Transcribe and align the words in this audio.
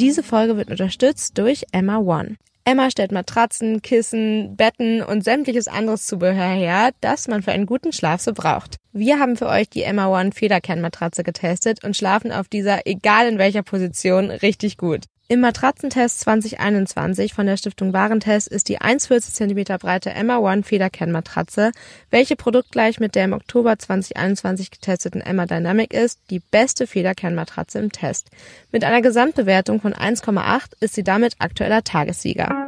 Diese 0.00 0.22
Folge 0.22 0.56
wird 0.56 0.70
unterstützt 0.70 1.36
durch 1.38 1.64
Emma 1.72 1.98
One. 1.98 2.36
Emma 2.64 2.88
stellt 2.88 3.10
Matratzen, 3.10 3.82
Kissen, 3.82 4.54
Betten 4.54 5.02
und 5.02 5.24
sämtliches 5.24 5.66
anderes 5.66 6.06
Zubehör 6.06 6.54
her, 6.54 6.90
das 7.00 7.26
man 7.26 7.42
für 7.42 7.50
einen 7.50 7.66
guten 7.66 7.92
Schlaf 7.92 8.20
so 8.20 8.32
braucht. 8.32 8.76
Wir 8.92 9.18
haben 9.18 9.36
für 9.36 9.48
euch 9.48 9.68
die 9.68 9.82
Emma 9.82 10.06
One 10.06 10.30
Federkernmatratze 10.30 11.24
getestet 11.24 11.82
und 11.82 11.96
schlafen 11.96 12.30
auf 12.30 12.46
dieser, 12.46 12.86
egal 12.86 13.26
in 13.26 13.38
welcher 13.38 13.64
Position, 13.64 14.30
richtig 14.30 14.76
gut. 14.76 15.06
Im 15.30 15.40
Matratzentest 15.40 16.20
2021 16.20 17.34
von 17.34 17.44
der 17.44 17.58
Stiftung 17.58 17.92
Warentest 17.92 18.48
ist 18.48 18.70
die 18.70 18.78
1,40 18.78 19.34
cm 19.34 19.78
breite 19.78 20.08
Emma 20.08 20.38
One 20.38 20.62
Federkernmatratze, 20.62 21.72
welche 22.10 22.34
produktgleich 22.34 22.98
mit 22.98 23.14
der 23.14 23.26
im 23.26 23.34
Oktober 23.34 23.78
2021 23.78 24.70
getesteten 24.70 25.20
Emma 25.20 25.44
Dynamic 25.44 25.92
ist, 25.92 26.18
die 26.30 26.38
beste 26.38 26.86
Federkernmatratze 26.86 27.78
im 27.78 27.92
Test. 27.92 28.30
Mit 28.72 28.84
einer 28.84 29.02
Gesamtbewertung 29.02 29.82
von 29.82 29.92
1,8 29.92 30.72
ist 30.80 30.94
sie 30.94 31.04
damit 31.04 31.34
aktueller 31.40 31.84
Tagessieger. 31.84 32.66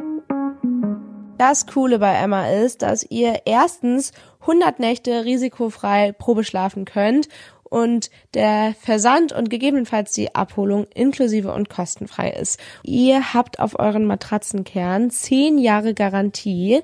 Das 1.39 1.65
Coole 1.65 1.97
bei 1.97 2.13
Emma 2.13 2.47
ist, 2.51 2.83
dass 2.83 3.03
ihr 3.09 3.41
erstens 3.45 4.11
100 4.41 4.79
Nächte 4.79 5.25
risikofrei 5.25 6.11
Probe 6.11 6.43
schlafen 6.43 6.85
könnt 6.85 7.27
und 7.71 8.11
der 8.33 8.75
Versand 8.81 9.31
und 9.31 9.49
gegebenenfalls 9.49 10.11
die 10.11 10.35
Abholung 10.35 10.85
inklusive 10.93 11.53
und 11.53 11.69
kostenfrei 11.69 12.29
ist. 12.29 12.59
Ihr 12.83 13.33
habt 13.33 13.59
auf 13.59 13.79
euren 13.79 14.05
Matratzenkern 14.05 15.09
zehn 15.09 15.57
Jahre 15.57 15.93
Garantie 15.93 16.81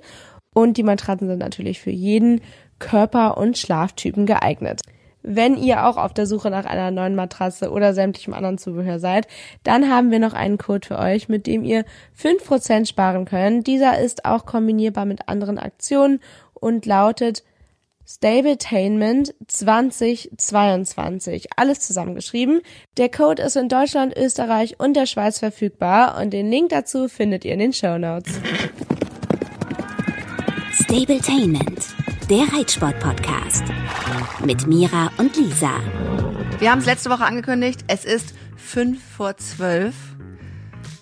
und 0.53 0.77
die 0.77 0.83
Matratzen 0.83 1.27
sind 1.27 1.39
natürlich 1.39 1.81
für 1.81 1.91
jeden 1.91 2.41
Körper- 2.79 3.37
und 3.37 3.57
Schlaftypen 3.57 4.25
geeignet. 4.25 4.81
Wenn 5.23 5.57
ihr 5.57 5.85
auch 5.85 5.97
auf 5.97 6.13
der 6.13 6.25
Suche 6.25 6.49
nach 6.49 6.65
einer 6.65 6.89
neuen 6.89 7.15
Matratze 7.15 7.69
oder 7.71 7.93
sämtlichem 7.93 8.33
anderen 8.33 8.57
Zubehör 8.57 8.97
seid, 8.97 9.27
dann 9.63 9.89
haben 9.89 10.09
wir 10.09 10.19
noch 10.19 10.33
einen 10.33 10.57
Code 10.57 10.87
für 10.87 10.99
euch, 10.99 11.27
mit 11.27 11.47
dem 11.47 11.65
ihr 11.65 11.83
fünf 12.13 12.45
Prozent 12.45 12.87
sparen 12.87 13.25
könnt. 13.25 13.67
Dieser 13.67 13.99
ist 13.99 14.23
auch 14.23 14.45
kombinierbar 14.45 15.03
mit 15.03 15.27
anderen 15.27 15.57
Aktionen 15.57 16.21
und 16.53 16.85
lautet 16.85 17.43
Stabletainment 18.09 19.35
2022. 19.47 21.47
Alles 21.57 21.81
zusammengeschrieben. 21.81 22.61
Der 22.95 23.09
Code 23.09 23.43
ist 23.43 23.57
in 23.57 23.67
Deutschland, 23.67 24.15
Österreich 24.15 24.79
und 24.79 24.93
der 24.93 25.07
Schweiz 25.07 25.39
verfügbar 25.39 26.17
und 26.17 26.31
den 26.31 26.49
Link 26.49 26.69
dazu 26.69 27.09
findet 27.09 27.43
ihr 27.43 27.51
in 27.51 27.59
den 27.59 27.73
Show 27.73 27.97
Notes. 27.97 28.39
Stabletainment, 30.71 31.85
der 32.29 32.45
Reitsport-Podcast. 32.57 33.65
Mit 34.45 34.65
Mira 34.67 35.11
und 35.17 35.35
Lisa. 35.35 35.71
Wir 36.59 36.71
haben 36.71 36.79
es 36.79 36.85
letzte 36.85 37.09
Woche 37.09 37.25
angekündigt. 37.25 37.81
Es 37.87 38.05
ist 38.05 38.33
fünf 38.55 39.03
vor 39.03 39.35
zwölf. 39.35 40.16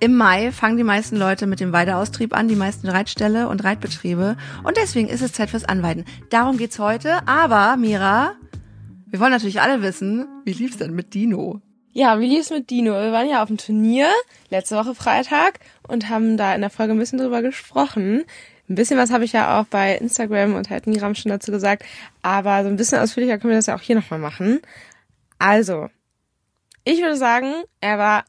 Im 0.02 0.16
Mai 0.16 0.52
fangen 0.52 0.76
die 0.76 0.84
meisten 0.84 1.16
Leute 1.16 1.48
mit 1.48 1.62
dem 1.62 1.72
Weideaustrieb 1.72 2.36
an, 2.36 2.50
die 2.50 2.58
meisten 2.58 2.90
Reitställe 2.90 3.48
und 3.48 3.64
Reitbetriebe. 3.64 4.36
Und 4.64 4.76
deswegen 4.76 5.08
ist 5.08 5.22
es 5.22 5.32
Zeit 5.32 5.50
fürs 5.50 5.64
Anweiden. 5.64 6.04
Darum 6.30 6.58
geht's 6.58 6.80
heute. 6.80 7.26
Aber, 7.28 7.78
Mira, 7.78 8.34
wir 9.06 9.20
wollen 9.22 9.32
natürlich 9.32 9.62
alle 9.62 9.82
wissen, 9.82 10.28
wie 10.44 10.52
lief's 10.52 10.78
denn 10.78 10.94
mit 10.94 11.14
Dino? 11.14 11.62
Ja, 11.94 12.20
wie 12.20 12.28
lief's 12.28 12.50
mit 12.50 12.70
Dino? 12.70 12.92
Wir 12.92 13.14
waren 13.14 13.30
ja 13.30 13.42
auf 13.42 13.48
dem 13.48 13.58
Turnier 13.58 14.08
letzte 14.50 14.76
Woche 14.76 14.96
Freitag 14.96 15.60
und 15.88 16.10
haben 16.10 16.36
da 16.36 16.54
in 16.54 16.62
der 16.62 16.70
Folge 16.70 16.92
ein 16.92 17.00
bisschen 17.00 17.20
drüber 17.20 17.42
gesprochen. 17.42 18.26
Ein 18.68 18.76
bisschen 18.76 18.98
was 18.98 19.12
habe 19.12 19.24
ich 19.24 19.32
ja 19.32 19.60
auch 19.60 19.66
bei 19.66 19.96
Instagram 19.96 20.56
und 20.56 20.70
halt 20.70 20.88
Miram 20.88 21.16
schon 21.16 21.30
dazu 21.30 21.52
gesagt, 21.52 21.86
aber 22.22 22.64
so 22.64 22.70
ein 22.70 22.76
bisschen 22.76 23.00
ausführlicher 23.00 23.38
können 23.38 23.52
wir 23.52 23.58
das 23.60 23.68
ja 23.68 23.76
auch 23.78 23.82
hier 23.82 23.96
nochmal 23.96 24.20
machen. 24.20 24.60
Also, 25.40 25.88
ich 26.84 27.00
würde 27.00 27.16
sagen, 27.16 27.54
er 27.80 27.98
war 27.98 28.26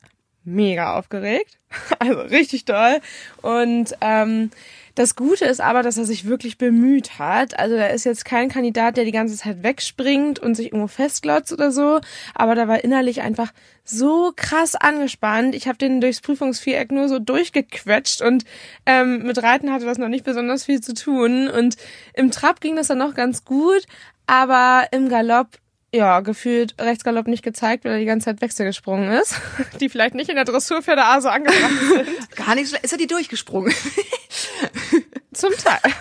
mega 0.46 0.96
aufgeregt. 0.96 1.58
Also 1.98 2.20
richtig 2.20 2.64
toll. 2.64 3.00
Und 3.42 3.94
ähm, 4.00 4.50
das 4.96 5.14
Gute 5.14 5.44
ist 5.44 5.60
aber, 5.60 5.82
dass 5.82 5.98
er 5.98 6.06
sich 6.06 6.24
wirklich 6.24 6.56
bemüht 6.56 7.18
hat. 7.18 7.58
Also 7.58 7.74
er 7.74 7.90
ist 7.90 8.04
jetzt 8.04 8.24
kein 8.24 8.48
Kandidat, 8.48 8.96
der 8.96 9.04
die 9.04 9.12
ganze 9.12 9.36
Zeit 9.36 9.62
wegspringt 9.62 10.38
und 10.38 10.54
sich 10.54 10.68
irgendwo 10.68 10.86
festglotzt 10.86 11.52
oder 11.52 11.70
so. 11.70 12.00
Aber 12.34 12.54
da 12.54 12.66
war 12.66 12.82
innerlich 12.82 13.20
einfach 13.20 13.52
so 13.84 14.32
krass 14.34 14.74
angespannt. 14.74 15.54
Ich 15.54 15.68
habe 15.68 15.76
den 15.76 16.00
durchs 16.00 16.22
Prüfungsviereck 16.22 16.92
nur 16.92 17.08
so 17.10 17.18
durchgequetscht 17.18 18.22
und 18.22 18.44
ähm, 18.86 19.24
mit 19.24 19.42
Reiten 19.42 19.70
hatte 19.70 19.84
das 19.84 19.98
noch 19.98 20.08
nicht 20.08 20.24
besonders 20.24 20.64
viel 20.64 20.80
zu 20.80 20.94
tun. 20.94 21.48
Und 21.48 21.76
im 22.14 22.30
Trab 22.30 22.62
ging 22.62 22.76
das 22.76 22.86
dann 22.86 22.98
noch 22.98 23.14
ganz 23.14 23.44
gut, 23.44 23.84
aber 24.26 24.86
im 24.92 25.10
Galopp 25.10 25.58
ja, 25.94 26.20
gefühlt 26.20 26.74
Rechtsgalopp 26.80 27.28
nicht 27.28 27.42
gezeigt, 27.42 27.84
weil 27.84 27.92
er 27.92 27.98
die 27.98 28.06
ganze 28.06 28.26
Zeit 28.26 28.40
Wechsel 28.40 28.66
gesprungen 28.66 29.10
ist, 29.10 29.40
die 29.80 29.88
vielleicht 29.88 30.14
nicht 30.14 30.28
in 30.28 30.36
der 30.36 30.44
Dressur 30.44 30.82
für 30.82 30.94
der 30.94 31.06
A 31.06 31.20
so 31.20 31.28
angebracht 31.28 31.80
sind. 31.88 32.36
Gar 32.36 32.54
nicht 32.54 32.68
so, 32.68 32.76
ist 32.80 32.92
er 32.92 32.98
die 32.98 33.06
durchgesprungen? 33.06 33.72
Zum 35.32 35.52
Teil. 35.52 35.92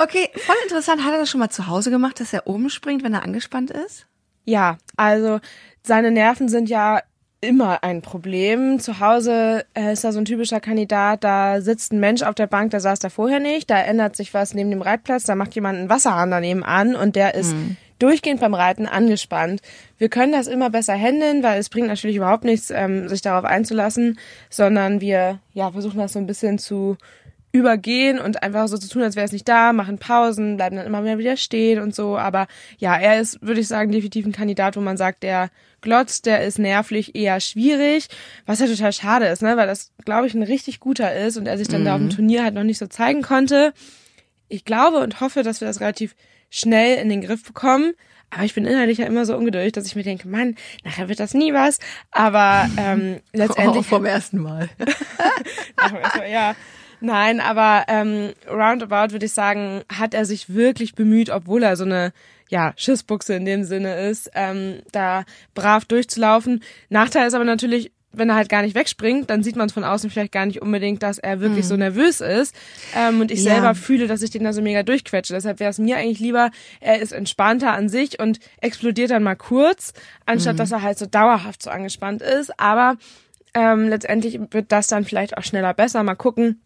okay, 0.00 0.30
voll 0.36 0.56
interessant. 0.62 1.04
Hat 1.04 1.12
er 1.12 1.18
das 1.18 1.30
schon 1.30 1.40
mal 1.40 1.50
zu 1.50 1.66
Hause 1.66 1.90
gemacht, 1.90 2.20
dass 2.20 2.32
er 2.32 2.46
oben 2.46 2.70
springt, 2.70 3.02
wenn 3.02 3.12
er 3.12 3.24
angespannt 3.24 3.70
ist? 3.70 4.06
Ja, 4.44 4.78
also 4.96 5.40
seine 5.82 6.12
Nerven 6.12 6.48
sind 6.48 6.68
ja 6.68 7.00
immer 7.40 7.82
ein 7.82 8.00
Problem. 8.00 8.78
Zu 8.78 9.00
Hause 9.00 9.66
äh, 9.74 9.92
ist 9.92 10.04
er 10.04 10.12
so 10.12 10.18
ein 10.18 10.24
typischer 10.24 10.60
Kandidat, 10.60 11.24
da 11.24 11.60
sitzt 11.60 11.92
ein 11.92 12.00
Mensch 12.00 12.22
auf 12.22 12.34
der 12.34 12.46
Bank, 12.46 12.70
der 12.70 12.80
saß 12.80 13.00
da 13.00 13.10
vorher 13.10 13.40
nicht, 13.40 13.68
da 13.68 13.78
ändert 13.78 14.16
sich 14.16 14.32
was 14.32 14.54
neben 14.54 14.70
dem 14.70 14.82
Reitplatz, 14.82 15.24
da 15.24 15.34
macht 15.34 15.54
jemand 15.54 15.78
einen 15.78 15.90
Wasserhahn 15.90 16.30
daneben 16.30 16.62
an 16.62 16.94
und 16.94 17.16
der 17.16 17.34
ist 17.34 17.52
mhm 17.52 17.76
durchgehend 17.98 18.40
beim 18.40 18.54
Reiten 18.54 18.86
angespannt. 18.86 19.60
Wir 19.98 20.08
können 20.08 20.32
das 20.32 20.46
immer 20.46 20.70
besser 20.70 20.94
handeln, 20.94 21.42
weil 21.42 21.58
es 21.58 21.68
bringt 21.68 21.88
natürlich 21.88 22.16
überhaupt 22.16 22.44
nichts, 22.44 22.70
ähm, 22.70 23.08
sich 23.08 23.22
darauf 23.22 23.44
einzulassen, 23.44 24.18
sondern 24.50 25.00
wir 25.00 25.40
ja 25.52 25.70
versuchen 25.70 25.98
das 25.98 26.12
so 26.12 26.18
ein 26.18 26.26
bisschen 26.26 26.58
zu 26.58 26.96
übergehen 27.54 28.18
und 28.18 28.42
einfach 28.42 28.66
so 28.66 28.76
zu 28.76 28.88
tun, 28.88 29.02
als 29.02 29.14
wäre 29.14 29.26
es 29.26 29.30
nicht 29.30 29.46
da, 29.46 29.72
machen 29.72 29.98
Pausen, 29.98 30.56
bleiben 30.56 30.74
dann 30.74 30.86
immer 30.86 31.02
mehr 31.02 31.18
wieder 31.18 31.36
stehen 31.36 31.78
und 31.78 31.94
so. 31.94 32.18
Aber 32.18 32.48
ja, 32.78 32.96
er 32.96 33.20
ist, 33.20 33.40
würde 33.42 33.60
ich 33.60 33.68
sagen, 33.68 33.92
definitiv 33.92 34.26
ein 34.26 34.32
Kandidat, 34.32 34.76
wo 34.76 34.80
man 34.80 34.96
sagt, 34.96 35.22
der 35.22 35.50
glotzt, 35.80 36.26
der 36.26 36.42
ist 36.42 36.58
nervlich 36.58 37.14
eher 37.14 37.38
schwierig, 37.38 38.08
was 38.44 38.58
ja 38.58 38.66
total 38.66 38.92
schade 38.92 39.26
ist, 39.26 39.40
ne, 39.40 39.56
weil 39.56 39.68
das, 39.68 39.92
glaube 40.04 40.26
ich, 40.26 40.34
ein 40.34 40.42
richtig 40.42 40.80
guter 40.80 41.14
ist 41.14 41.36
und 41.36 41.46
er 41.46 41.56
sich 41.56 41.68
dann 41.68 41.82
mhm. 41.82 41.84
da 41.84 41.92
auf 41.92 42.00
dem 42.00 42.06
mhm. 42.06 42.10
Turnier 42.10 42.42
halt 42.42 42.54
noch 42.54 42.64
nicht 42.64 42.78
so 42.78 42.88
zeigen 42.88 43.22
konnte. 43.22 43.72
Ich 44.48 44.64
glaube 44.64 44.98
und 44.98 45.20
hoffe, 45.20 45.44
dass 45.44 45.60
wir 45.60 45.68
das 45.68 45.80
relativ 45.80 46.16
schnell 46.54 46.98
in 46.98 47.08
den 47.08 47.20
Griff 47.20 47.44
bekommen. 47.44 47.94
Aber 48.30 48.44
ich 48.44 48.54
bin 48.54 48.64
innerlich 48.64 48.98
ja 48.98 49.06
immer 49.06 49.26
so 49.26 49.36
ungeduldig, 49.36 49.72
dass 49.72 49.86
ich 49.86 49.96
mir 49.96 50.02
denke, 50.02 50.28
Mann, 50.28 50.56
nachher 50.84 51.08
wird 51.08 51.20
das 51.20 51.34
nie 51.34 51.52
was. 51.52 51.78
Aber 52.10 52.68
ähm, 52.76 53.20
letztendlich. 53.32 53.76
Auch 53.84 53.88
vom 53.88 54.04
ersten 54.04 54.38
Mal. 54.38 54.68
ja. 56.30 56.54
Nein, 57.00 57.40
aber 57.40 57.84
ähm, 57.88 58.32
roundabout 58.48 59.12
würde 59.12 59.26
ich 59.26 59.32
sagen, 59.32 59.82
hat 59.92 60.14
er 60.14 60.24
sich 60.24 60.54
wirklich 60.54 60.94
bemüht, 60.94 61.28
obwohl 61.28 61.62
er 61.62 61.76
so 61.76 61.84
eine 61.84 62.12
ja, 62.48 62.72
Schissbuchse 62.76 63.34
in 63.34 63.44
dem 63.44 63.64
Sinne 63.64 64.08
ist, 64.08 64.30
ähm, 64.34 64.80
da 64.92 65.24
brav 65.54 65.84
durchzulaufen. 65.84 66.62
Nachteil 66.88 67.26
ist 67.26 67.34
aber 67.34 67.44
natürlich, 67.44 67.92
wenn 68.16 68.28
er 68.28 68.36
halt 68.36 68.48
gar 68.48 68.62
nicht 68.62 68.74
wegspringt, 68.74 69.30
dann 69.30 69.42
sieht 69.42 69.56
man 69.56 69.66
es 69.66 69.72
von 69.72 69.84
außen 69.84 70.10
vielleicht 70.10 70.32
gar 70.32 70.46
nicht 70.46 70.62
unbedingt, 70.62 71.02
dass 71.02 71.18
er 71.18 71.40
wirklich 71.40 71.64
mhm. 71.64 71.68
so 71.68 71.76
nervös 71.76 72.20
ist. 72.20 72.54
Ähm, 72.96 73.20
und 73.20 73.30
ich 73.30 73.44
ja. 73.44 73.54
selber 73.54 73.74
fühle, 73.74 74.06
dass 74.06 74.22
ich 74.22 74.30
den 74.30 74.44
da 74.44 74.52
so 74.52 74.62
mega 74.62 74.82
durchquetsche. 74.82 75.34
Deshalb 75.34 75.60
wäre 75.60 75.70
es 75.70 75.78
mir 75.78 75.96
eigentlich 75.96 76.20
lieber, 76.20 76.50
er 76.80 77.00
ist 77.00 77.12
entspannter 77.12 77.72
an 77.72 77.88
sich 77.88 78.20
und 78.20 78.38
explodiert 78.60 79.10
dann 79.10 79.22
mal 79.22 79.36
kurz, 79.36 79.92
anstatt 80.26 80.54
mhm. 80.54 80.58
dass 80.58 80.72
er 80.72 80.82
halt 80.82 80.98
so 80.98 81.06
dauerhaft 81.06 81.62
so 81.62 81.70
angespannt 81.70 82.22
ist. 82.22 82.58
Aber 82.58 82.96
ähm, 83.54 83.88
letztendlich 83.88 84.40
wird 84.50 84.72
das 84.72 84.88
dann 84.88 85.04
vielleicht 85.04 85.38
auch 85.38 85.44
schneller 85.44 85.74
besser. 85.74 86.02
Mal 86.02 86.16
gucken. 86.16 86.60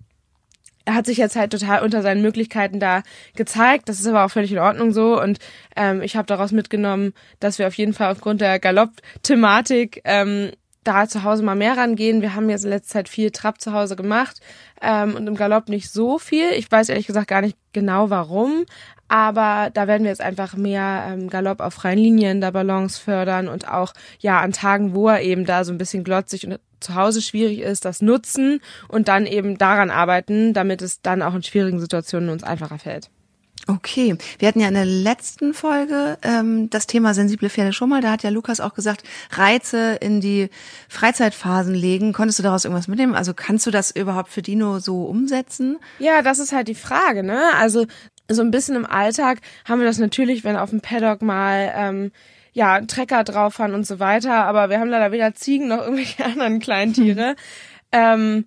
Er 0.84 0.94
hat 0.94 1.04
sich 1.04 1.18
jetzt 1.18 1.36
halt 1.36 1.50
total 1.50 1.82
unter 1.82 2.00
seinen 2.00 2.22
Möglichkeiten 2.22 2.80
da 2.80 3.02
gezeigt. 3.36 3.90
Das 3.90 4.00
ist 4.00 4.06
aber 4.06 4.24
auch 4.24 4.30
völlig 4.30 4.52
in 4.52 4.58
Ordnung 4.58 4.92
so. 4.92 5.20
Und 5.20 5.38
ähm, 5.76 6.00
ich 6.00 6.16
habe 6.16 6.24
daraus 6.24 6.50
mitgenommen, 6.50 7.12
dass 7.40 7.58
wir 7.58 7.66
auf 7.66 7.74
jeden 7.74 7.92
Fall 7.92 8.10
aufgrund 8.10 8.40
der 8.40 8.58
Galopp-Thematik 8.58 10.00
ähm, 10.04 10.50
da 10.88 11.06
zu 11.06 11.22
Hause 11.22 11.42
mal 11.42 11.54
mehr 11.54 11.76
rangehen. 11.76 12.22
Wir 12.22 12.34
haben 12.34 12.48
jetzt 12.48 12.64
in 12.64 12.70
letzter 12.70 12.94
Zeit 12.94 13.08
viel 13.10 13.30
Trab 13.30 13.60
zu 13.60 13.74
Hause 13.74 13.94
gemacht 13.94 14.40
ähm, 14.80 15.14
und 15.14 15.26
im 15.26 15.34
Galopp 15.34 15.68
nicht 15.68 15.90
so 15.90 16.18
viel. 16.18 16.50
Ich 16.56 16.72
weiß 16.72 16.88
ehrlich 16.88 17.06
gesagt 17.06 17.28
gar 17.28 17.42
nicht 17.42 17.58
genau 17.74 18.08
warum, 18.08 18.64
aber 19.06 19.70
da 19.72 19.86
werden 19.86 20.04
wir 20.04 20.10
jetzt 20.10 20.22
einfach 20.22 20.56
mehr 20.56 21.08
ähm, 21.10 21.28
Galopp 21.28 21.60
auf 21.60 21.74
freien 21.74 21.98
Linien 21.98 22.40
der 22.40 22.52
Balance 22.52 22.98
fördern 22.98 23.48
und 23.48 23.68
auch 23.68 23.92
ja 24.18 24.40
an 24.40 24.52
Tagen, 24.52 24.94
wo 24.94 25.08
er 25.08 25.20
eben 25.20 25.44
da 25.44 25.64
so 25.64 25.72
ein 25.72 25.78
bisschen 25.78 26.04
glotzig 26.04 26.46
und 26.46 26.58
zu 26.80 26.94
Hause 26.94 27.20
schwierig 27.20 27.60
ist, 27.60 27.84
das 27.84 28.00
nutzen 28.00 28.60
und 28.88 29.08
dann 29.08 29.26
eben 29.26 29.58
daran 29.58 29.90
arbeiten, 29.90 30.54
damit 30.54 30.80
es 30.80 31.02
dann 31.02 31.20
auch 31.20 31.34
in 31.34 31.42
schwierigen 31.42 31.80
Situationen 31.80 32.30
uns 32.30 32.44
einfacher 32.44 32.78
fällt. 32.78 33.10
Okay, 33.66 34.16
wir 34.38 34.48
hatten 34.48 34.60
ja 34.60 34.68
in 34.68 34.74
der 34.74 34.86
letzten 34.86 35.52
Folge 35.52 36.16
ähm, 36.22 36.70
das 36.70 36.86
Thema 36.86 37.12
sensible 37.12 37.50
Pferde 37.50 37.72
schon 37.72 37.90
mal. 37.90 38.00
Da 38.00 38.12
hat 38.12 38.22
ja 38.22 38.30
Lukas 38.30 38.60
auch 38.60 38.72
gesagt, 38.72 39.02
Reize 39.30 39.96
in 40.00 40.20
die 40.20 40.48
Freizeitphasen 40.88 41.74
legen. 41.74 42.14
Konntest 42.14 42.38
du 42.38 42.42
daraus 42.42 42.64
irgendwas 42.64 42.88
mitnehmen? 42.88 43.14
Also 43.14 43.34
kannst 43.34 43.66
du 43.66 43.70
das 43.70 43.90
überhaupt 43.90 44.30
für 44.30 44.40
Dino 44.40 44.78
so 44.78 45.04
umsetzen? 45.04 45.78
Ja, 45.98 46.22
das 46.22 46.38
ist 46.38 46.52
halt 46.52 46.68
die 46.68 46.74
Frage, 46.74 47.22
ne? 47.22 47.52
Also 47.56 47.86
so 48.30 48.42
ein 48.42 48.50
bisschen 48.50 48.76
im 48.76 48.86
Alltag 48.86 49.40
haben 49.66 49.80
wir 49.80 49.86
das 49.86 49.98
natürlich, 49.98 50.44
wenn 50.44 50.56
auf 50.56 50.70
dem 50.70 50.80
Paddock 50.80 51.20
mal 51.20 51.72
ähm, 51.74 52.12
ja, 52.52 52.80
Trecker 52.80 53.24
drauf 53.24 53.54
fahren 53.54 53.74
und 53.74 53.86
so 53.86 54.00
weiter. 54.00 54.44
Aber 54.46 54.70
wir 54.70 54.80
haben 54.80 54.90
leider 54.90 55.12
weder 55.12 55.34
Ziegen 55.34 55.68
noch 55.68 55.82
irgendwelche 55.82 56.24
anderen 56.24 56.58
Kleintiere. 56.58 57.36
Ähm, 57.92 58.46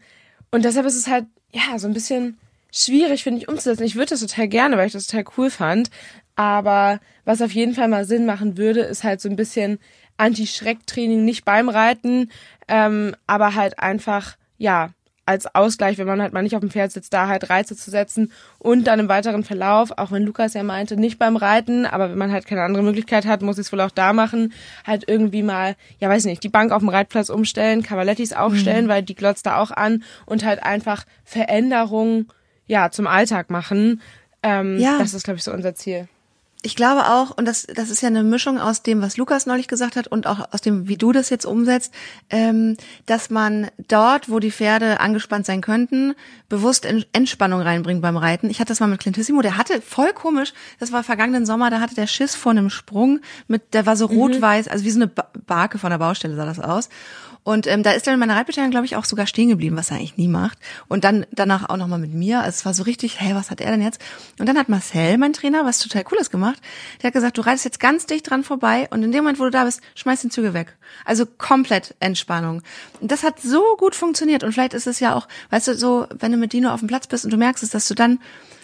und 0.52 0.66
deshalb 0.66 0.86
ist 0.86 0.96
es 0.98 1.08
halt, 1.08 1.26
ja, 1.52 1.78
so 1.78 1.88
ein 1.88 1.94
bisschen 1.94 2.38
schwierig, 2.72 3.24
finde 3.24 3.42
ich, 3.42 3.48
umzusetzen. 3.48 3.84
Ich 3.84 3.96
würde 3.96 4.10
das 4.10 4.22
total 4.22 4.48
gerne, 4.48 4.78
weil 4.78 4.88
ich 4.88 4.94
das 4.94 5.08
total 5.08 5.26
cool 5.38 5.50
fand. 5.50 5.90
Aber 6.36 7.00
was 7.26 7.42
auf 7.42 7.52
jeden 7.52 7.76
Fall 7.76 7.88
mal 7.88 8.06
Sinn 8.06 8.26
machen 8.26 8.58
würde, 8.58 8.82
ist 8.82 9.04
halt 9.04 9.22
so 9.22 9.30
ein 9.30 9.36
bisschen 9.36 9.80
Anti-Schreck-Training, 10.18 11.26
nicht 11.26 11.46
beim 11.46 11.70
Reiten, 11.70 12.32
ähm, 12.68 13.16
aber 13.28 13.56
halt 13.56 13.80
einfach, 13.80 14.38
ja, 14.58 14.92
als 15.26 15.54
Ausgleich, 15.54 15.98
wenn 15.98 16.08
man 16.08 16.22
halt 16.22 16.34
mal 16.34 16.42
nicht 16.42 16.56
auf 16.56 16.62
dem 16.62 16.72
Pferd 16.72 16.92
sitzt, 16.92 17.14
da 17.14 17.28
halt 17.28 17.50
Reize 17.50 17.76
zu 17.76 17.92
setzen 17.92 18.32
und 18.58 18.86
dann 18.86 19.00
im 19.00 19.08
weiteren 19.08 19.44
Verlauf, 19.44 19.92
auch 19.98 20.12
wenn 20.12 20.24
Lukas 20.24 20.54
ja 20.56 20.64
meinte, 20.64 20.98
nicht 20.98 21.20
beim 21.20 21.38
Reiten, 21.38 21.86
aber 21.86 22.10
wenn 22.10 22.18
man 22.18 22.32
halt 22.32 22.46
keine 22.46 22.64
andere 22.64 22.84
Möglichkeit 22.84 23.26
hat, 23.26 23.42
muss 23.42 23.58
ich 23.58 23.68
es 23.68 23.72
wohl 23.72 23.82
auch 23.82 23.92
da 23.92 24.14
machen, 24.14 24.52
halt 24.86 25.06
irgendwie 25.08 25.44
mal, 25.44 25.76
ja 26.00 26.10
weiß 26.10 26.26
nicht, 26.26 26.44
die 26.44 26.50
Bank 26.50 26.72
auf 26.72 26.80
dem 26.80 26.90
Reitplatz 26.90 27.30
umstellen, 27.30 27.84
Cavalettis 27.84 28.34
aufstellen, 28.34 28.86
mhm. 28.86 28.90
weil 28.90 29.04
die 29.04 29.16
glotzt 29.16 29.46
da 29.46 29.58
auch 29.58 29.72
an 29.72 30.04
und 30.26 30.44
halt 30.44 30.64
einfach 30.64 31.06
Veränderungen, 31.24 32.28
ja, 32.72 32.90
zum 32.90 33.06
Alltag 33.06 33.50
machen. 33.50 34.02
Ähm, 34.44 34.80
ja. 34.80 34.98
Das 34.98 35.14
ist, 35.14 35.26
glaube 35.26 35.38
ich, 35.38 35.44
so 35.44 35.52
unser 35.52 35.76
Ziel 35.76 36.08
ich 36.64 36.76
glaube 36.76 37.08
auch, 37.08 37.32
und 37.36 37.46
das, 37.46 37.66
das 37.66 37.90
ist 37.90 38.02
ja 38.02 38.08
eine 38.08 38.24
Mischung 38.24 38.60
aus 38.60 38.84
dem, 38.84 39.02
was 39.02 39.18
Lukas 39.18 39.48
neulich 39.48 39.68
gesagt 39.68 39.96
hat 39.96 40.08
und 40.08 40.28
auch 40.28 40.54
aus 40.54 40.62
dem, 40.62 40.88
wie 40.88 40.98
du 40.98 41.12
das 41.12 41.30
jetzt 41.32 41.46
umsetzt, 41.46 41.92
ähm, 42.30 42.78
dass 43.08 43.32
man 43.32 43.70
dort, 43.88 44.30
wo 44.30 44.40
die 44.40 44.52
Pferde 44.52 45.00
angespannt 45.00 45.46
sein 45.46 45.62
könnten, 45.62 46.14
bewusst 46.50 46.86
Entspannung 46.86 47.62
reinbringt 47.62 48.02
beim 48.02 48.18
Reiten. 48.18 48.50
Ich 48.50 48.60
hatte 48.60 48.70
das 48.70 48.80
mal 48.80 48.88
mit 48.88 49.00
Clintissimo, 49.00 49.42
der 49.42 49.58
hatte 49.58 49.82
voll 49.82 50.14
komisch, 50.14 50.54
das 50.80 50.92
war 50.92 51.04
vergangenen 51.04 51.48
Sommer, 51.48 51.72
da 51.72 51.80
hatte 51.80 51.96
der 51.96 52.08
Schiss 52.08 52.36
vor 52.36 52.52
einem 52.52 52.70
Sprung 52.70 53.22
mit, 53.48 53.74
der 53.74 53.88
war 53.88 53.96
so 53.96 54.08
mhm. 54.08 54.18
rot-weiß, 54.18 54.68
also 54.68 54.86
wie 54.86 54.92
so 54.92 55.00
eine 55.00 55.08
Barke 55.08 55.80
von 55.80 55.90
der 55.90 55.98
Baustelle 55.98 56.36
sah 56.36 56.46
das 56.46 56.60
aus. 56.60 56.90
Und 57.44 57.66
ähm, 57.66 57.82
da 57.82 57.92
ist 57.92 58.06
dann 58.06 58.20
meine 58.20 58.36
Reitbeteiligung, 58.36 58.72
glaube 58.72 58.86
ich, 58.86 58.96
auch 58.96 59.06
sogar 59.06 59.26
stehen 59.26 59.50
geblieben, 59.50 59.76
was 59.76 59.90
er 59.90 59.98
eigentlich 59.98 60.18
nie 60.18 60.28
macht. 60.28 60.60
Und 60.88 61.04
dann 61.04 61.26
danach 61.32 61.70
auch 61.70 61.78
nochmal 61.78 61.98
mit 61.98 62.14
mir. 62.14 62.40
Also 62.40 62.50
es 62.50 62.66
war 62.66 62.74
so 62.74 62.84
richtig, 62.84 63.20
hey, 63.20 63.34
was 63.34 63.50
hat 63.50 63.62
er 63.62 63.72
denn 63.72 63.82
jetzt? 63.82 64.00
Und 64.38 64.48
dann 64.48 64.58
hat 64.58 64.70
Marcel, 64.70 65.18
mein 65.18 65.34
Trainer, 65.34 65.66
was 65.66 65.80
total 65.80 66.04
Cooles 66.04 66.30
gemacht. 66.30 66.51
Der 67.02 67.08
hat 67.08 67.14
gesagt, 67.14 67.38
du 67.38 67.42
reitest 67.42 67.66
jetzt 67.66 67.80
ganz 67.80 68.06
dicht 68.06 68.30
dran 68.30 68.44
vorbei 68.44 68.88
und 68.92 69.04
in 69.04 69.12
dem 69.12 69.24
Moment, 69.24 69.40
wo 69.40 69.44
du 69.46 69.52
da 69.52 69.66
bist, 69.66 69.82
schmeiß 69.96 70.22
den 70.22 70.32
Zügel 70.32 70.54
weg. 70.54 70.78
Also 71.06 71.26
komplett 71.26 71.96
Entspannung. 72.00 72.62
Und 73.00 73.12
das 73.12 73.24
hat 73.24 73.42
so 73.42 73.64
gut 73.78 73.96
funktioniert. 73.96 74.44
Und 74.44 74.54
vielleicht 74.54 74.74
ist 74.74 74.88
es 74.88 75.00
ja 75.00 75.16
auch, 75.16 75.28
weißt 75.50 75.70
du, 75.70 75.76
so, 75.76 76.08
wenn 76.20 76.32
du 76.32 76.38
mit 76.38 76.54
Dino 76.54 76.70
auf 76.70 76.80
dem 76.80 76.88
Platz 76.88 77.08
bist 77.08 77.26
und 77.26 77.32
du 77.32 77.38
merkst 77.38 77.64
es, 77.64 77.70
dass 77.70 77.88
du 77.88 77.96
dann 77.96 78.20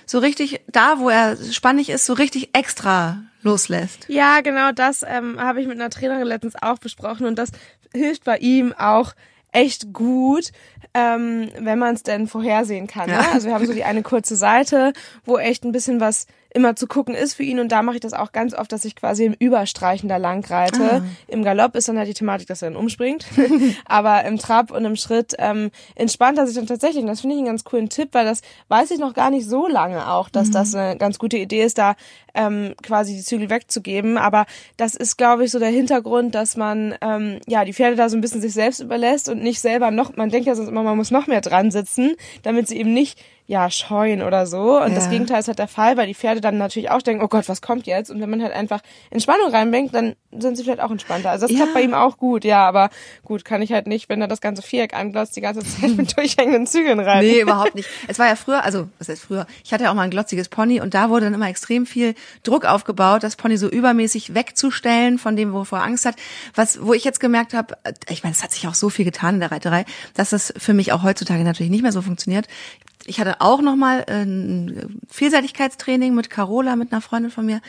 so 0.05 0.19
richtig 0.19 0.61
da, 0.67 0.99
wo 0.99 1.09
er 1.09 1.37
spannig 1.51 1.89
ist, 1.89 2.05
so 2.05 2.13
richtig 2.13 2.55
extra 2.55 3.23
loslässt. 3.41 4.05
Ja, 4.07 4.41
genau 4.41 4.71
das 4.71 5.03
ähm, 5.07 5.39
habe 5.39 5.61
ich 5.61 5.67
mit 5.67 5.79
einer 5.79 5.89
Trainerin 5.89 6.27
letztens 6.27 6.55
auch 6.61 6.79
besprochen 6.79 7.27
und 7.27 7.37
das 7.37 7.51
hilft 7.93 8.23
bei 8.23 8.37
ihm 8.37 8.73
auch 8.73 9.13
echt 9.51 9.93
gut, 9.93 10.51
ähm, 10.93 11.49
wenn 11.57 11.79
man 11.79 11.95
es 11.95 12.03
denn 12.03 12.27
vorhersehen 12.27 12.87
kann. 12.87 13.09
Ja. 13.09 13.21
Ne? 13.21 13.27
Also 13.33 13.47
wir 13.47 13.55
haben 13.55 13.65
so 13.65 13.73
die 13.73 13.83
eine 13.83 14.03
kurze 14.03 14.35
Seite, 14.35 14.93
wo 15.25 15.37
echt 15.37 15.63
ein 15.63 15.71
bisschen 15.71 15.99
was 15.99 16.27
immer 16.53 16.75
zu 16.75 16.87
gucken 16.87 17.15
ist 17.15 17.33
für 17.33 17.43
ihn 17.43 17.59
und 17.59 17.71
da 17.71 17.81
mache 17.81 17.95
ich 17.95 18.01
das 18.01 18.13
auch 18.13 18.31
ganz 18.31 18.53
oft, 18.53 18.71
dass 18.71 18.85
ich 18.85 18.95
quasi 18.95 19.25
im 19.25 19.33
Überstreichen 19.33 20.09
da 20.09 20.17
lang 20.17 20.45
reite. 20.49 21.01
Ah. 21.01 21.01
Im 21.27 21.43
Galopp 21.43 21.75
ist 21.75 21.87
dann 21.87 21.97
halt 21.97 22.07
die 22.07 22.13
Thematik, 22.13 22.47
dass 22.47 22.61
er 22.61 22.69
dann 22.69 22.77
umspringt, 22.77 23.25
aber 23.85 24.23
im 24.25 24.37
Trab 24.37 24.71
und 24.71 24.85
im 24.85 24.95
Schritt 24.95 25.35
ähm, 25.37 25.71
entspannt 25.95 26.37
er 26.37 26.47
sich 26.47 26.55
dann 26.55 26.67
tatsächlich 26.67 27.03
und 27.03 27.07
das 27.07 27.21
finde 27.21 27.35
ich 27.35 27.39
einen 27.39 27.47
ganz 27.47 27.63
coolen 27.63 27.89
Tipp, 27.89 28.09
weil 28.13 28.25
das 28.25 28.41
weiß 28.69 28.91
ich 28.91 28.99
noch 28.99 29.13
gar 29.13 29.29
nicht 29.29 29.47
so 29.47 29.67
lange 29.67 30.11
auch, 30.11 30.29
dass 30.29 30.49
mhm. 30.49 30.53
das 30.53 30.75
eine 30.75 30.97
ganz 30.97 31.19
gute 31.19 31.37
Idee 31.37 31.63
ist, 31.63 31.77
da 31.77 31.95
ähm, 32.33 32.75
quasi 32.83 33.15
die 33.15 33.23
Zügel 33.23 33.49
wegzugeben, 33.49 34.17
aber 34.17 34.45
das 34.77 34.95
ist 34.95 35.17
glaube 35.17 35.45
ich 35.45 35.51
so 35.51 35.59
der 35.59 35.69
Hintergrund, 35.69 36.35
dass 36.35 36.55
man 36.55 36.95
ähm, 37.01 37.39
ja 37.47 37.65
die 37.65 37.73
Pferde 37.73 37.95
da 37.95 38.09
so 38.09 38.17
ein 38.17 38.21
bisschen 38.21 38.41
sich 38.41 38.53
selbst 38.53 38.79
überlässt 38.79 39.29
und 39.29 39.41
nicht 39.41 39.59
selber 39.59 39.91
noch, 39.91 40.15
man 40.15 40.29
denkt 40.29 40.47
ja 40.47 40.55
sonst 40.55 40.69
immer, 40.69 40.83
man 40.83 40.97
muss 40.97 41.11
noch 41.11 41.27
mehr 41.27 41.41
dran 41.41 41.71
sitzen, 41.71 42.15
damit 42.43 42.67
sie 42.67 42.77
eben 42.77 42.93
nicht 42.93 43.19
ja, 43.47 43.71
scheuen 43.71 44.21
oder 44.21 44.45
so. 44.45 44.81
Und 44.81 44.89
ja. 44.89 44.95
das 44.95 45.09
Gegenteil 45.09 45.39
ist 45.39 45.47
halt 45.47 45.57
der 45.57 45.69
Fall, 45.69 45.95
weil 45.95 46.05
die 46.05 46.13
Pferde 46.13 46.41
dann 46.41 46.57
natürlich 46.57 46.91
auch 46.91 47.01
denken, 47.01 47.23
oh 47.23 47.29
Gott, 47.29 47.47
was 47.47 47.61
kommt 47.61 47.87
jetzt? 47.87 48.11
Und 48.11 48.19
wenn 48.19 48.29
man 48.29 48.43
halt 48.43 48.53
einfach 48.53 48.81
Entspannung 49.09 49.51
reinbringt, 49.51 49.95
dann 49.95 50.15
sind 50.37 50.57
sie 50.57 50.63
vielleicht 50.63 50.81
auch 50.81 50.91
entspannter. 50.91 51.31
Also 51.31 51.47
das 51.47 51.51
ja. 51.51 51.63
klappt 51.63 51.73
bei 51.73 51.81
ihm 51.81 51.93
auch 51.93 52.17
gut, 52.17 52.43
ja, 52.43 52.67
aber 52.67 52.89
gut, 53.23 53.45
kann 53.45 53.61
ich 53.61 53.71
halt 53.71 53.87
nicht, 53.87 54.09
wenn 54.09 54.21
er 54.21 54.27
das 54.27 54.41
ganze 54.41 54.61
Viereck 54.61 54.93
anglotzt, 54.93 55.37
die 55.37 55.41
ganze 55.41 55.61
Zeit 55.61 55.95
mit 55.95 56.15
durchhängenden 56.17 56.67
Zügeln 56.67 56.99
rein. 56.99 57.23
Nee, 57.25 57.39
überhaupt 57.39 57.75
nicht. 57.75 57.87
Es 58.09 58.19
war 58.19 58.27
ja 58.27 58.35
früher, 58.35 58.65
also, 58.65 58.89
was 58.99 59.07
heißt 59.07 59.21
früher? 59.21 59.47
Ich 59.63 59.71
hatte 59.71 59.85
ja 59.85 59.91
auch 59.91 59.95
mal 59.95 60.03
ein 60.03 60.11
glotziges 60.11 60.49
Pony 60.49 60.81
und 60.81 60.93
da 60.93 61.09
wurde 61.09 61.25
dann 61.25 61.33
immer 61.33 61.47
extrem 61.47 61.85
viel 61.85 62.15
Druck 62.43 62.65
aufgebaut, 62.65 63.23
das 63.23 63.37
Pony 63.37 63.55
so 63.55 63.69
übermäßig 63.69 64.33
wegzustellen 64.33 65.19
von 65.19 65.37
dem, 65.37 65.53
wovor 65.53 65.79
er 65.79 65.85
Angst 65.85 66.05
hat. 66.05 66.15
Was, 66.53 66.85
wo 66.85 66.93
ich 66.93 67.05
jetzt 67.05 67.21
gemerkt 67.21 67.53
habe, 67.53 67.77
ich 68.09 68.23
meine, 68.23 68.35
es 68.35 68.43
hat 68.43 68.51
sich 68.51 68.67
auch 68.67 68.75
so 68.75 68.89
viel 68.89 69.05
getan 69.05 69.35
in 69.35 69.39
der 69.39 69.53
Reiterei, 69.53 69.85
dass 70.15 70.31
das 70.31 70.53
für 70.57 70.73
mich 70.73 70.91
auch 70.91 71.03
heutzutage 71.03 71.45
natürlich 71.45 71.71
nicht 71.71 71.83
mehr 71.83 71.93
so 71.93 72.01
funktioniert. 72.01 72.47
Ich 72.79 72.86
hatte 73.15 73.41
auch 73.41 73.61
noch 73.61 73.75
mal 73.75 74.05
ein 74.07 74.99
Vielseitigkeitstraining 75.09 76.13
mit 76.13 76.29
Carola, 76.29 76.75
mit 76.75 76.91
einer 76.91 77.01
Freundin 77.01 77.31
von 77.31 77.45
mir. 77.45 77.61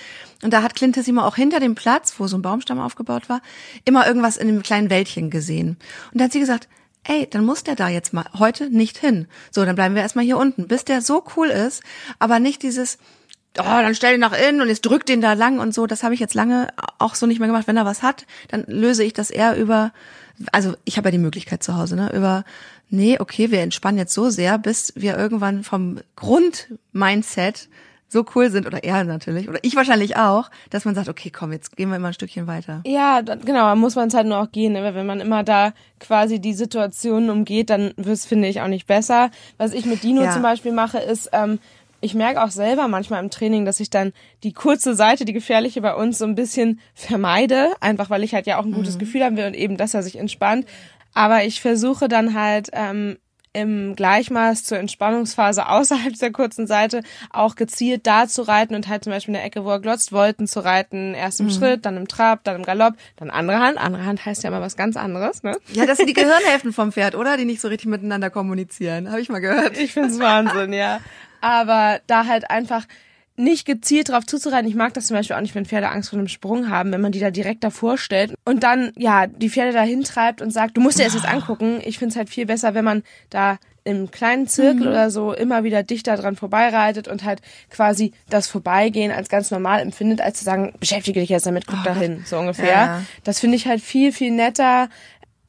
Und 0.43 0.53
da 0.53 0.63
hat 0.63 0.75
Clintissimo 0.75 1.23
auch 1.23 1.37
hinter 1.37 1.61
dem 1.61 1.75
Platz, 1.75 2.15
wo 2.19 2.27
so 2.27 2.37
ein 2.37 2.43
Baumstamm 2.43 2.81
aufgebaut 2.81 3.29
war, 3.29 3.41
immer 3.85 4.07
irgendwas 4.07 4.37
in 4.37 4.49
dem 4.49 4.63
kleinen 4.63 4.91
Wäldchen 4.91 5.31
gesehen. 5.31 5.77
Und 6.13 6.21
da 6.21 6.25
hat 6.25 6.33
sie 6.33 6.41
gesagt, 6.41 6.69
ey, 7.05 7.27
dann 7.29 7.45
muss 7.45 7.65
der 7.65 7.77
da 7.77 7.89
jetzt 7.89 8.13
mal 8.13 8.27
heute 8.39 8.69
nicht 8.71 8.99
hin. 8.99 9.27
So, 9.51 9.65
dann 9.65 9.77
bleiben 9.77 9.95
wir 9.95 10.03
erstmal 10.03 10.25
hier 10.25 10.37
unten, 10.37 10.69
bis 10.69 10.85
der 10.85 11.01
so 11.01 11.25
cool 11.37 11.49
ist, 11.49 11.83
aber 12.19 12.39
nicht 12.39 12.63
dieses, 12.63 12.99
oh, 13.59 13.63
dann 13.63 13.95
stell 13.95 14.15
ihn 14.15 14.21
nach 14.21 14.37
innen 14.37 14.61
und 14.61 14.69
jetzt 14.69 14.83
drück 14.83 15.07
den 15.07 15.21
da 15.21 15.33
lang 15.33 15.59
und 15.59 15.75
so. 15.75 15.87
Das 15.87 16.03
habe 16.03 16.15
ich 16.15 16.21
jetzt 16.21 16.35
lange 16.35 16.69
auch 16.99 17.15
so 17.15 17.27
nicht 17.27 17.39
mehr 17.39 17.49
gemacht. 17.49 17.67
Wenn 17.67 17.77
er 17.77 17.85
was 17.85 18.03
hat, 18.03 18.27
dann 18.49 18.65
löse 18.67 19.05
ich 19.05 19.13
das 19.13 19.31
eher 19.31 19.57
über, 19.57 19.93
also 20.53 20.75
ich 20.85 20.97
habe 20.97 21.09
ja 21.09 21.13
die 21.13 21.19
Möglichkeit 21.19 21.63
zu 21.63 21.77
Hause, 21.77 21.97
ne, 21.97 22.13
über 22.15 22.45
nee, 22.91 23.19
okay, 23.21 23.51
wir 23.51 23.61
entspannen 23.61 23.99
jetzt 23.99 24.15
so 24.15 24.31
sehr, 24.31 24.59
bis 24.59 24.93
wir 24.97 25.17
irgendwann 25.17 25.63
vom 25.63 25.99
Grundmindset 26.17 27.69
so 28.11 28.25
cool 28.35 28.51
sind 28.51 28.67
oder 28.67 28.85
er 28.85 29.05
natürlich 29.05 29.49
oder 29.49 29.59
ich 29.63 29.77
wahrscheinlich 29.77 30.17
auch, 30.17 30.51
dass 30.71 30.87
man 30.87 30.95
sagt, 30.95 31.11
okay, 31.11 31.31
komm, 31.31 31.53
jetzt 31.53 31.77
gehen 31.77 31.91
wir 31.91 31.97
immer 31.97 32.09
ein 32.09 32.15
Stückchen 32.15 32.47
weiter. 32.47 32.81
Ja, 32.87 33.21
genau, 33.21 33.75
muss 33.77 33.97
man 33.97 34.09
es 34.09 34.15
halt 34.15 34.27
nur 34.27 34.39
auch 34.39 34.51
gehen, 34.51 34.73
ne? 34.73 34.95
wenn 34.95 35.07
man 35.07 35.21
immer 35.21 35.45
da 35.45 35.75
quasi 36.01 36.41
die 36.41 36.55
Situationen 36.55 37.29
umgeht, 37.29 37.69
dann 37.69 37.93
wird 37.97 38.17
es, 38.17 38.25
finde 38.25 38.49
ich, 38.49 38.63
auch 38.63 38.69
nicht 38.69 38.87
besser. 38.87 39.31
Was 39.59 39.75
ich 39.75 39.85
mit 39.85 40.03
Dino 40.03 40.23
ja. 40.23 40.33
zum 40.33 40.41
Beispiel 40.41 40.73
mache, 40.73 40.99
ist, 40.99 41.29
ähm, 41.33 41.59
ich 42.01 42.15
merke 42.15 42.43
auch 42.43 42.51
selber 42.51 42.89
manchmal 42.89 43.23
im 43.23 43.31
Training, 43.31 43.65
dass 43.65 43.81
ich 43.81 43.91
dann 43.91 44.13
die 44.43 44.53
kurze 44.53 44.95
Seite, 44.95 45.25
die 45.25 45.33
gefährliche 45.33 45.81
bei 45.81 45.95
uns, 45.95 46.19
so 46.19 46.25
ein 46.25 46.35
bisschen 46.35 46.81
vermeide, 46.95 47.73
einfach 47.81 48.11
weil 48.11 48.23
ich 48.23 48.35
halt 48.35 48.47
ja 48.47 48.59
auch 48.59 48.65
ein 48.65 48.73
gutes 48.73 48.95
mhm. 48.95 49.01
Gefühl 49.01 49.25
haben 49.25 49.37
will 49.37 49.47
und 49.47 49.55
eben, 49.55 49.77
dass 49.77 49.95
er 49.95 50.03
sich 50.03 50.19
entspannt. 50.19 50.67
Aber 51.15 51.45
ich 51.45 51.61
versuche 51.61 52.07
dann 52.07 52.35
halt 52.35 52.69
ähm, 52.73 53.17
im 53.53 53.97
Gleichmaß 53.97 54.65
zur 54.65 54.79
Entspannungsphase 54.79 55.67
außerhalb 55.69 56.17
der 56.19 56.31
kurzen 56.33 56.67
Seite 56.67 57.03
auch 57.31 57.57
gezielt 57.57 58.07
da 58.07 58.29
zu 58.29 58.43
reiten 58.43 58.75
und 58.75 58.89
halt 58.89 59.05
zum 59.05 59.13
Beispiel 59.13 59.35
in 59.35 59.41
der 59.41 59.45
Ecke, 59.45 59.65
wo 59.65 59.71
er 59.71 59.81
glotzt, 59.81 60.13
Wolten 60.13 60.47
zu 60.47 60.61
reiten. 60.61 61.15
Erst 61.15 61.41
im 61.41 61.47
mhm. 61.47 61.51
Schritt, 61.51 61.87
dann 61.87 61.97
im 61.97 62.07
Trab, 62.07 62.45
dann 62.45 62.57
im 62.57 62.63
Galopp, 62.63 62.95
dann 63.17 63.31
andere 63.31 63.59
Hand. 63.59 63.79
Andere 63.79 64.05
Hand 64.05 64.25
heißt 64.25 64.45
ja 64.45 64.51
immer 64.51 64.61
was 64.61 64.77
ganz 64.77 64.97
anderes, 64.97 65.43
ne? 65.43 65.57
Ja, 65.73 65.87
das 65.87 65.97
sind 65.97 66.09
die 66.09 66.13
Gehirnhälften 66.15 66.73
vom 66.73 66.93
Pferd, 66.93 67.15
oder? 67.15 67.37
Die 67.37 67.45
nicht 67.45 67.61
so 67.61 67.69
richtig 67.69 67.89
miteinander 67.89 68.31
kommunizieren. 68.31 69.11
Habe 69.11 69.21
ich 69.21 69.29
mal 69.29 69.41
gehört. 69.41 69.77
Ich 69.77 69.93
find's 69.93 70.21
Wahnsinn, 70.21 70.73
ja. 70.73 71.01
Aber 71.41 72.01
da 72.07 72.27
halt 72.27 72.51
einfach 72.51 72.87
nicht 73.39 73.67
gezielt 73.67 74.09
drauf 74.09 74.27
zuzureiten. 74.27 74.69
Ich 74.69 74.75
mag 74.75 74.93
das 74.95 75.07
zum 75.07 75.17
Beispiel 75.17 75.37
auch 75.37 75.41
nicht, 75.41 75.55
wenn 75.55 75.65
Pferde 75.65 75.89
Angst 75.89 76.11
vor 76.11 76.19
einem 76.19 76.29
Sprung 76.29 76.69
haben, 76.69 76.91
wenn 76.93 77.01
man 77.01 77.13
die 77.13 77.21
da 77.21 77.31
direkt 77.31 77.63
davor 77.63 77.97
stellt 77.97 78.35
und 78.45 78.65
dann, 78.65 78.93
ja, 78.97 79.29
die 79.29 79.49
Pferde 79.49 79.73
da 79.73 79.83
hintreibt 79.83 80.43
und 80.43 80.51
sagt, 80.51 80.77
du 80.77 80.81
musst 80.81 80.99
dir 80.99 81.05
das 81.05 81.15
jetzt 81.15 81.29
angucken. 81.29 81.81
Ich 81.85 81.99
finde 81.99 82.11
es 82.11 82.17
halt 82.17 82.29
viel 82.29 82.47
besser, 82.47 82.75
wenn 82.75 82.85
man 82.85 83.05
da 83.31 83.59
im 83.85 84.11
kleinen 84.11 84.49
Zirkel 84.49 84.83
mhm. 84.83 84.89
oder 84.89 85.11
so 85.11 85.33
immer 85.33 85.65
wieder 85.65 85.83
dichter 85.83 86.17
dran 86.17 86.37
vorbeireitet 86.37 87.09
und 87.09 87.25
halt 87.25 87.41
quasi 87.71 88.13
das 88.29 88.49
Vorbeigehen 88.49 89.13
als 89.13 89.29
ganz 89.29 89.51
normal 89.51 89.81
empfindet, 89.81 90.21
als 90.21 90.39
zu 90.39 90.45
sagen, 90.45 90.75
beschäftige 90.79 91.21
dich 91.21 91.31
jetzt 91.31 91.47
damit, 91.47 91.67
guck 91.67 91.79
oh, 91.81 91.85
dahin, 91.85 92.23
so 92.27 92.39
ungefähr. 92.39 92.67
Ja. 92.67 93.03
Das 93.25 93.39
finde 93.39 93.57
ich 93.57 93.67
halt 93.67 93.81
viel, 93.81 94.13
viel 94.13 94.33
netter. 94.33 94.89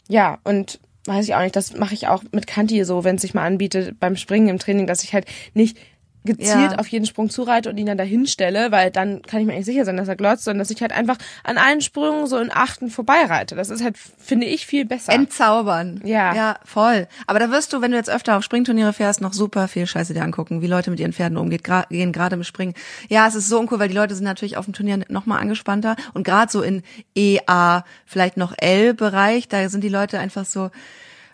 Ja, 0.08 0.38
und 0.44 0.80
weiß 1.06 1.26
ich 1.26 1.36
auch 1.36 1.42
nicht, 1.42 1.56
das 1.56 1.76
mache 1.76 1.94
ich 1.94 2.08
auch 2.08 2.24
mit 2.32 2.48
Kanti 2.48 2.84
so, 2.84 3.04
wenn 3.04 3.16
es 3.16 3.22
sich 3.22 3.34
mal 3.34 3.46
anbietet 3.46 4.00
beim 4.00 4.16
Springen 4.16 4.48
im 4.48 4.60
Training, 4.60 4.88
dass 4.88 5.04
ich 5.04 5.14
halt 5.14 5.26
nicht 5.54 5.78
gezielt 6.26 6.72
ja. 6.72 6.78
auf 6.78 6.88
jeden 6.88 7.06
Sprung 7.06 7.30
zureite 7.30 7.70
und 7.70 7.78
ihn 7.78 7.86
dann 7.86 7.98
dahin 7.98 8.28
stelle, 8.28 8.72
weil 8.72 8.92
dann 8.92 9.22
kann 9.22 9.40
ich 9.40 9.46
mir 9.46 9.54
eigentlich 9.54 9.66
sicher 9.66 9.86
sein, 9.86 9.98
dass 9.98 10.08
er 10.08 10.16
glotzt, 10.16 10.44
sondern 10.44 10.60
dass 10.60 10.70
ich 10.70 10.82
halt 10.82 10.92
einfach 10.92 11.18
an 11.44 11.58
allen 11.58 11.82
Sprüngen 11.82 12.28
so 12.28 12.38
in 12.38 12.52
achten 12.54 12.90
vorbeireite. 12.90 13.56
Das 13.56 13.70
ist 13.70 13.84
halt, 13.84 13.98
finde 13.98 14.46
ich, 14.46 14.66
viel 14.66 14.86
besser. 14.86 15.14
Entzaubern. 15.14 16.02
Ja. 16.04 16.36
Ja, 16.36 16.60
voll. 16.66 17.08
Aber 17.26 17.40
da 17.40 17.52
wirst 17.52 17.72
du, 17.72 17.82
wenn 17.82 17.92
du 17.92 17.98
jetzt 17.98 18.10
öfter 18.10 18.38
auf 18.38 18.44
Springturniere 18.44 18.94
fährst, 18.94 19.22
noch 19.22 19.34
super 19.34 19.68
viel 19.68 19.88
Scheiße 19.88 20.14
dir 20.14 20.24
angucken, 20.24 20.62
wie 20.62 20.68
Leute 20.68 20.92
mit 20.92 21.00
ihren 21.00 21.14
Pferden 21.14 21.38
umgehen, 21.38 21.62
gehen 21.90 22.12
gerade 22.12 22.36
im 22.36 22.44
Springen. 22.44 22.74
Ja, 23.08 23.28
es 23.28 23.36
ist 23.36 23.48
so 23.48 23.60
uncool, 23.60 23.80
weil 23.80 23.90
die 23.90 23.96
Leute 23.96 24.16
sind 24.16 24.26
natürlich 24.26 24.58
auf 24.58 24.66
dem 24.66 24.74
Turnier 24.74 25.00
noch 25.08 25.26
mal 25.26 25.38
angespannter 25.38 25.96
und 26.14 26.24
gerade 26.24 26.52
so 26.52 26.62
in 26.62 26.84
EA, 27.16 27.84
vielleicht 28.06 28.38
noch 28.38 28.54
L-Bereich, 28.58 29.48
da 29.48 29.68
sind 29.70 29.84
die 29.84 29.90
Leute 29.90 30.20
einfach 30.20 30.46
so, 30.46 30.70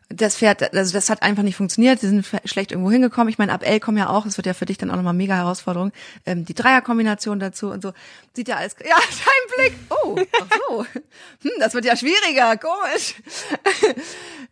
das 0.09 0.37
Pferd, 0.37 0.73
also 0.73 0.93
das 0.93 1.09
hat 1.09 1.23
einfach 1.23 1.43
nicht 1.43 1.55
funktioniert. 1.55 1.99
Sie 1.99 2.07
sind 2.07 2.25
schlecht 2.45 2.71
irgendwo 2.71 2.91
hingekommen. 2.91 3.29
Ich 3.29 3.37
meine, 3.37 3.51
ab 3.51 3.65
L 3.65 3.79
kommen 3.79 3.97
ja 3.97 4.09
auch, 4.09 4.25
es 4.25 4.37
wird 4.37 4.45
ja 4.45 4.53
für 4.53 4.65
dich 4.65 4.77
dann 4.77 4.91
auch 4.91 4.95
nochmal 4.95 5.13
mega 5.13 5.35
Herausforderung. 5.35 5.91
Ähm, 6.25 6.45
die 6.45 6.53
Dreierkombination 6.53 7.39
dazu 7.39 7.71
und 7.71 7.81
so. 7.81 7.93
Sieht 8.35 8.47
ja 8.47 8.57
alles. 8.57 8.75
Ja, 8.87 8.95
dein 9.25 9.65
Blick. 9.65 9.79
Oh, 9.89 10.15
ach 10.41 10.57
so. 10.69 10.85
Hm, 11.41 11.51
das 11.59 11.73
wird 11.73 11.85
ja 11.85 11.95
schwieriger, 11.95 12.57
komisch. 12.57 13.15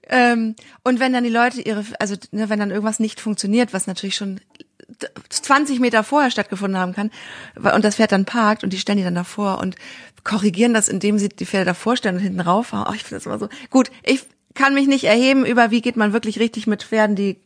ähm, 0.10 0.56
und 0.84 1.00
wenn 1.00 1.14
dann 1.14 1.24
die 1.24 1.30
Leute 1.30 1.62
ihre, 1.62 1.86
also 2.00 2.16
ne, 2.32 2.50
wenn 2.50 2.60
dann 2.60 2.72
irgendwas 2.72 3.00
nicht 3.00 3.22
funktioniert, 3.22 3.74
was 3.74 3.86
natürlich 3.86 4.16
schon 4.16 4.40
20 5.30 5.80
Meter 5.80 6.04
vorher 6.04 6.32
stattgefunden 6.32 6.80
haben 6.80 6.94
kann, 6.94 7.12
und 7.56 7.86
das 7.86 7.96
Pferd 7.96 8.12
dann 8.12 8.26
parkt 8.26 8.64
und 8.64 8.74
die 8.74 8.80
stellen 8.80 8.98
die 8.98 9.04
dann 9.04 9.16
davor 9.16 9.60
und 9.60 9.76
korrigieren 10.24 10.74
das, 10.74 10.88
indem 10.88 11.20
sie 11.20 11.30
die 11.30 11.46
Pferde 11.46 11.66
davor 11.66 11.98
stellen 11.98 12.16
und 12.16 12.22
hinten 12.22 12.40
rauf. 12.40 12.74
Oh, 12.74 12.94
ich 12.94 13.04
finde 13.04 13.16
das 13.16 13.26
immer 13.26 13.40
so. 13.40 13.50
Gut, 13.70 13.92
ich 14.04 14.26
kann 14.54 14.74
mich 14.74 14.88
nicht 14.88 15.06
erheben 15.06 15.46
über, 15.46 15.72
wie 15.72 15.82
geht 15.82 15.96
man 15.96 16.14
wirklich 16.14 16.40
richtig 16.40 16.68
mit 16.68 16.84
Pferden, 16.84 17.16
die 17.16 17.38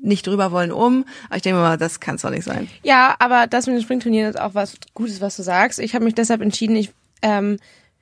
nicht 0.00 0.26
drüber 0.26 0.50
wollen 0.52 0.72
um. 0.72 1.04
Aber 1.28 1.36
ich 1.36 1.42
denke 1.42 1.60
mal, 1.60 1.78
das 1.78 2.00
kann 2.00 2.16
es 2.16 2.22
doch 2.22 2.30
nicht 2.30 2.44
sein. 2.44 2.68
Ja, 2.82 3.14
aber 3.18 3.46
das 3.46 3.66
mit 3.66 3.76
den 3.76 3.82
Springturnieren 3.82 4.30
ist 4.30 4.40
auch 4.40 4.54
was 4.54 4.76
Gutes, 4.94 5.20
was 5.20 5.36
du 5.36 5.42
sagst. 5.42 5.78
Ich 5.78 5.94
habe 5.94 6.04
mich 6.04 6.14
deshalb 6.14 6.40
entschieden, 6.40 6.76
ich 6.76 6.90
ähm, 7.22 7.58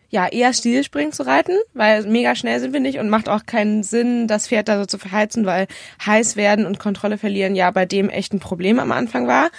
ja 0.08 0.26
eher 0.26 0.52
Stilspringen 0.52 1.12
zu 1.12 1.24
reiten, 1.24 1.56
weil 1.72 2.04
mega 2.06 2.34
schnell 2.34 2.58
sind 2.58 2.72
wir 2.72 2.80
nicht 2.80 2.98
und 2.98 3.10
macht 3.10 3.28
auch 3.28 3.46
keinen 3.46 3.82
Sinn, 3.82 4.26
das 4.26 4.48
Pferd 4.48 4.68
da 4.68 4.78
so 4.78 4.86
zu 4.86 4.98
verheizen, 4.98 5.46
weil 5.46 5.68
heiß 6.04 6.36
werden 6.36 6.66
und 6.66 6.80
Kontrolle 6.80 7.16
verlieren 7.16 7.54
ja 7.54 7.70
bei 7.70 7.86
dem 7.86 8.10
echt 8.10 8.32
ein 8.32 8.40
Problem 8.40 8.80
am 8.80 8.92
Anfang 8.92 9.28
war. 9.28 9.50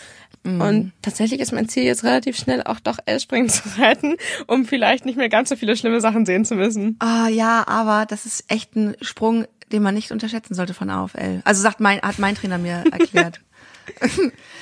Mhm. 0.43 0.61
Und 0.61 0.91
tatsächlich 1.01 1.39
ist 1.39 1.51
mein 1.51 1.69
Ziel 1.69 1.83
jetzt 1.83 2.03
relativ 2.03 2.35
schnell 2.37 2.63
auch 2.63 2.79
doch 2.79 2.97
L-Springen 3.05 3.49
zu 3.49 3.63
reiten, 3.77 4.17
um 4.47 4.65
vielleicht 4.65 5.05
nicht 5.05 5.17
mehr 5.17 5.29
ganz 5.29 5.49
so 5.49 5.55
viele 5.55 5.75
schlimme 5.75 6.01
Sachen 6.01 6.25
sehen 6.25 6.45
zu 6.45 6.55
müssen. 6.55 6.97
Ah 6.99 7.27
ja, 7.27 7.67
aber 7.67 8.05
das 8.05 8.25
ist 8.25 8.45
echt 8.47 8.75
ein 8.75 8.95
Sprung, 9.01 9.45
den 9.71 9.83
man 9.83 9.93
nicht 9.93 10.11
unterschätzen 10.11 10.53
sollte 10.55 10.73
von 10.73 10.89
A 10.89 11.03
auf 11.03 11.13
L. 11.15 11.41
Also 11.45 11.61
sagt 11.61 11.79
mein, 11.79 12.01
hat 12.01 12.19
mein 12.19 12.35
Trainer 12.35 12.57
mir 12.57 12.83
erklärt. 12.91 13.41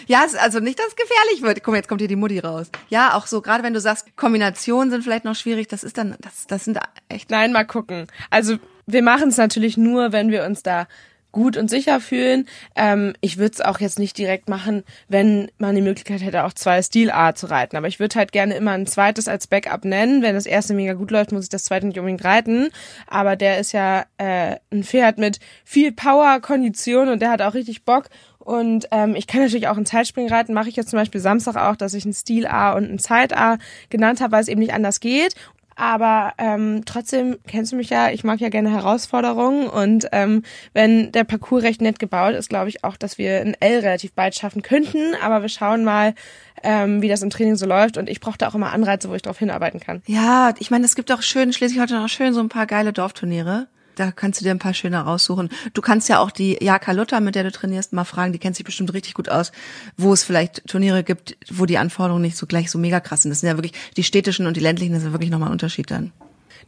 ja, 0.08 0.26
also 0.40 0.60
nicht, 0.60 0.80
dass 0.80 0.88
es 0.88 0.96
gefährlich 0.96 1.42
wird. 1.42 1.64
Guck, 1.64 1.76
jetzt 1.76 1.88
kommt 1.88 2.02
hier 2.02 2.08
die 2.08 2.16
Mutti 2.16 2.40
raus. 2.40 2.70
Ja, 2.90 3.14
auch 3.16 3.28
so, 3.28 3.42
gerade 3.42 3.64
wenn 3.64 3.74
du 3.74 3.80
sagst, 3.80 4.16
Kombinationen 4.16 4.92
sind 4.92 5.04
vielleicht 5.04 5.26
noch 5.26 5.36
schwierig, 5.36 5.68
das 5.68 5.84
ist 5.84 5.98
dann, 5.98 6.16
das, 6.22 6.48
das 6.48 6.66
sind 6.66 6.80
echt. 7.10 7.30
Nein, 7.30 7.52
mal 7.52 7.66
gucken. 7.66 8.08
Also 8.30 8.58
wir 8.86 9.04
machen 9.04 9.30
es 9.30 9.38
natürlich 9.38 9.78
nur, 9.78 10.12
wenn 10.12 10.32
wir 10.32 10.46
uns 10.46 10.64
da 10.64 10.88
gut 11.32 11.58
und 11.58 11.70
sicher 11.70 12.00
fühlen. 12.00 12.48
Ähm, 12.76 13.14
ich 13.22 13.38
würde 13.38 13.54
es 13.54 13.62
auch 13.62 13.80
jetzt 13.80 14.00
nicht 14.00 14.18
direkt 14.18 14.50
machen, 14.50 14.84
wenn 15.08 15.52
man 15.58 15.76
die 15.76 15.82
Möglichkeit 15.82 16.22
hätte, 16.22 16.44
auch 16.44 16.54
zwei 16.54 16.82
Stil 16.82 17.12
A 17.12 17.36
zu 17.36 17.48
reiten. 17.48 17.78
Aber 17.78 17.88
ich 17.88 18.00
würde 18.00 18.16
halt 18.16 18.32
gerne 18.32 18.56
immer 18.56 18.72
ein 18.72 18.88
zweites 18.88 19.28
als 19.28 19.48
Backup 19.48 19.86
nennen. 19.86 20.22
Wenn 20.22 20.36
das 20.36 20.46
erste 20.46 20.74
mega 20.74 20.94
gut 20.94 21.12
läuft, 21.12 21.32
muss 21.32 21.44
ich 21.44 21.50
das 21.50 21.66
zweite 21.66 21.88
nicht 21.88 22.00
unbedingt 22.00 22.24
reiten. 22.24 22.70
Aber 23.08 23.36
der 23.36 23.60
ist 23.60 23.72
ja 23.72 24.06
äh, 24.18 24.58
ein 24.72 24.84
Pferd 24.84 25.18
mit 25.18 25.40
viel 25.64 25.92
Power, 25.92 26.40
Kondition 26.42 27.10
und 27.10 27.22
der 27.22 27.32
hat 27.32 27.42
auch 27.42 27.54
richtig 27.54 27.86
Bock. 27.86 28.10
Und 28.40 28.88
ähm, 28.90 29.16
ich 29.16 29.28
kann 29.28 29.42
natürlich 29.42 29.68
auch 29.68 29.78
ein 29.78 29.86
Zeitspringen 29.86 30.32
reiten, 30.32 30.54
mache 30.54 30.70
ich 30.70 30.76
jetzt 30.76 30.90
zum 30.90 30.98
Beispiel 30.98 31.22
Samstag 31.22 31.56
auch, 31.56 31.76
dass 31.76 31.94
ich 31.94 32.06
ein 32.06 32.14
Stil 32.14 32.48
A 32.48 32.74
und 32.74 32.90
ein 32.90 32.98
Zeit 32.98 33.36
A 33.38 33.60
genannt 33.92 34.22
habe, 34.22 34.32
weil 34.32 34.42
es 34.42 34.48
eben 34.48 34.62
nicht 34.62 34.74
anders 34.74 35.00
geht. 35.00 35.36
Aber 35.80 36.34
ähm, 36.38 36.82
trotzdem 36.86 37.38
kennst 37.48 37.72
du 37.72 37.78
mich 37.78 37.90
ja, 37.90 38.10
ich 38.10 38.26
mag 38.26 38.42
ja 38.42 38.50
gerne 38.50 38.70
Herausforderungen 38.70 39.70
und 39.70 40.10
ähm, 40.12 40.44
wenn 40.74 41.14
der 41.14 41.24
Parcours 41.24 41.64
recht 41.64 41.80
nett 41.80 42.00
gebaut 42.00 42.34
ist, 42.34 42.50
glaube 42.50 42.68
ich 42.68 42.84
auch, 42.84 42.98
dass 42.98 43.18
wir 43.18 43.40
ein 43.40 43.56
L 43.62 43.80
relativ 43.80 44.12
bald 44.12 44.36
schaffen 44.36 44.62
könnten. 44.62 45.16
Aber 45.24 45.42
wir 45.42 45.48
schauen 45.48 45.86
mal, 45.86 46.16
ähm, 46.64 47.02
wie 47.02 47.08
das 47.08 47.22
im 47.22 47.30
Training 47.30 47.56
so 47.56 47.66
läuft 47.66 47.96
und 47.96 48.10
ich 48.10 48.20
brauche 48.20 48.38
da 48.38 48.50
auch 48.50 48.56
immer 48.56 48.74
Anreize, 48.74 49.10
wo 49.10 49.14
ich 49.14 49.22
darauf 49.22 49.40
hinarbeiten 49.40 49.80
kann. 49.80 50.02
Ja, 50.06 50.54
ich 50.60 50.70
meine, 50.70 50.84
es 50.84 50.96
gibt 50.96 51.14
auch 51.14 51.22
schön, 51.22 51.54
schließlich 51.54 51.80
heute 51.80 51.94
noch 51.94 52.10
schön 52.10 52.34
so 52.34 52.42
ein 52.42 52.50
paar 52.50 52.66
geile 52.68 52.92
Dorfturniere 52.92 53.68
da 54.00 54.12
kannst 54.12 54.40
du 54.40 54.46
dir 54.46 54.52
ein 54.52 54.60
paar 54.60 54.74
schöne 54.74 55.00
raussuchen. 55.00 55.50
Du 55.74 55.82
kannst 55.82 56.08
ja 56.08 56.20
auch 56.20 56.32
die 56.32 56.58
Jaka 56.62 56.94
Luther, 56.94 57.20
mit 57.20 57.36
der 57.36 57.44
du 57.44 57.52
trainierst, 57.52 57.92
mal 57.92 58.06
fragen, 58.06 58.32
die 58.32 58.40
kennt 58.40 58.56
sich 58.56 58.66
bestimmt 58.66 58.94
richtig 58.94 59.14
gut 59.14 59.30
aus, 59.30 59.52
wo 59.98 60.14
es 60.14 60.24
vielleicht 60.24 60.66
Turniere 60.68 61.04
gibt, 61.04 61.38
wo 61.52 61.66
die 61.66 61.78
Anforderungen 61.78 62.22
nicht 62.22 62.38
so 62.38 62.48
gleich 62.48 62.72
so 62.72 62.80
mega 62.80 63.00
krass 63.00 63.24
sind. 63.24 63.32
Das 63.32 63.42
sind 63.42 63.50
ja 63.50 63.58
wirklich 63.58 63.74
die 63.98 64.04
städtischen 64.04 64.48
und 64.48 64.56
die 64.56 64.62
ländlichen, 64.62 64.94
das 64.94 65.04
ist 65.04 65.08
ja 65.08 65.14
wirklich 65.14 65.32
nochmal 65.32 65.50
ein 65.50 65.54
Unterschied 65.54 65.92
dann. 65.92 66.14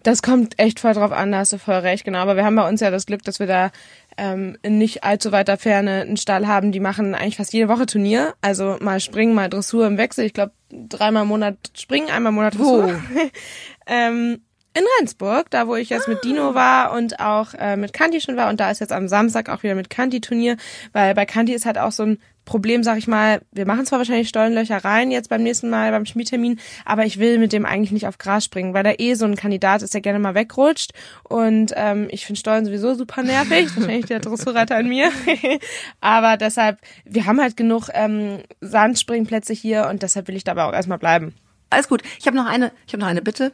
Das 0.04 0.24
kommt 0.24 0.58
echt 0.58 0.80
voll 0.80 0.94
drauf 0.94 1.12
an, 1.12 1.32
da 1.32 1.40
hast 1.40 1.54
du 1.54 1.60
voll 1.60 1.76
recht, 1.76 2.04
genau. 2.04 2.20
Aber 2.20 2.36
wir 2.36 2.44
haben 2.44 2.56
bei 2.56 2.68
uns 2.68 2.82
ja 2.82 2.90
das 2.90 3.06
Glück, 3.06 3.24
dass 3.24 3.40
wir 3.40 3.48
da 3.48 3.72
ähm, 4.18 4.58
in 4.62 4.78
nicht 4.78 5.04
allzu 5.04 5.32
weiter 5.32 5.58
Ferne 5.58 6.02
einen 6.02 6.18
Stall 6.18 6.48
haben, 6.48 6.72
die 6.72 6.80
machen 6.80 7.14
eigentlich 7.14 7.38
fast 7.38 7.54
jede 7.54 7.68
Woche 7.68 7.86
Turnier. 7.86 8.34
Also 8.42 8.78
mal 8.82 9.00
Springen, 9.00 9.36
mal 9.36 9.50
Dressur 9.50 9.86
im 9.86 9.98
Wechsel. 9.98 10.26
Ich 10.26 10.34
glaube, 10.34 10.54
dreimal 10.70 11.24
im 11.24 11.30
Monat 11.30 11.56
Springen, 11.78 12.10
einmal 12.10 12.32
im 12.32 12.36
Monat 12.36 12.56
Dressur. 12.56 13.00
ähm, 13.86 14.42
in 14.74 14.84
Rendsburg, 15.00 15.50
da 15.50 15.68
wo 15.68 15.76
ich 15.76 15.90
jetzt 15.90 16.08
mit 16.08 16.24
Dino 16.24 16.56
war 16.56 16.94
und 16.94 17.20
auch 17.20 17.54
äh, 17.54 17.76
mit 17.76 17.92
Kanti 17.92 18.22
schon 18.22 18.38
war 18.38 18.50
und 18.50 18.60
da 18.60 18.72
ist 18.72 18.80
jetzt 18.80 18.94
am 18.94 19.08
Samstag 19.08 19.50
auch 19.50 19.64
wieder 19.64 19.76
mit 19.76 19.90
Kanti 19.90 20.22
Turnier, 20.22 20.56
weil 20.94 21.14
bei 21.14 21.26
Kanti 21.26 21.54
ist 21.54 21.66
halt 21.66 21.78
auch 21.78 21.92
so 21.92 22.04
ein 22.04 22.20
Problem, 22.46 22.82
sag 22.82 22.98
ich 22.98 23.08
mal, 23.08 23.42
wir 23.52 23.68
machen 23.68 23.86
zwar 23.86 24.00
wahrscheinlich 24.00 24.30
Stollenlöcher 24.30 24.84
rein 24.84 25.12
jetzt 25.12 25.30
beim 25.30 25.44
nächsten 25.44 25.70
Mal 25.70 25.92
beim 25.92 26.06
Schmiedtermin, 26.06 26.60
aber 26.86 27.06
ich 27.06 27.20
will 27.20 27.38
mit 27.38 27.54
dem 27.54 27.66
eigentlich 27.66 27.92
nicht 27.92 28.08
auf 28.08 28.18
Gras 28.18 28.46
springen, 28.46 28.74
weil 28.74 28.86
er 28.86 29.00
eh 29.00 29.14
so 29.14 29.26
ein 29.26 29.36
Kandidat 29.36 29.84
ist, 29.84 29.94
der 29.94 30.02
gerne 30.02 30.20
mal 30.20 30.36
wegrutscht 30.36 30.92
und 31.24 31.74
ähm, 31.76 32.08
ich 32.10 32.26
finde 32.26 32.40
Stollen 32.40 32.66
sowieso 32.66 32.96
super 32.96 33.24
nervig, 33.24 33.68
wahrscheinlich 33.76 34.06
der 34.06 34.22
Dressurreiter 34.22 34.80
in 34.80 34.88
mir, 34.88 35.12
aber 36.02 36.38
deshalb, 36.38 36.80
wir 37.06 37.26
haben 37.26 37.42
halt 37.42 37.58
genug 37.58 37.90
ähm, 37.94 38.40
Sandspringplätze 38.62 39.54
hier 39.54 39.88
und 39.90 40.02
deshalb 40.02 40.28
will 40.28 40.36
ich 40.36 40.44
dabei 40.46 40.64
auch 40.64 40.74
erstmal 40.74 40.98
bleiben. 40.98 41.36
Alles 41.70 41.88
gut. 41.88 42.04
Ich 42.20 42.28
habe 42.28 42.36
noch 42.36 42.46
eine, 42.46 42.72
ich 42.86 42.94
habe 42.94 43.02
noch 43.02 43.08
eine 43.08 43.22
Bitte. 43.22 43.54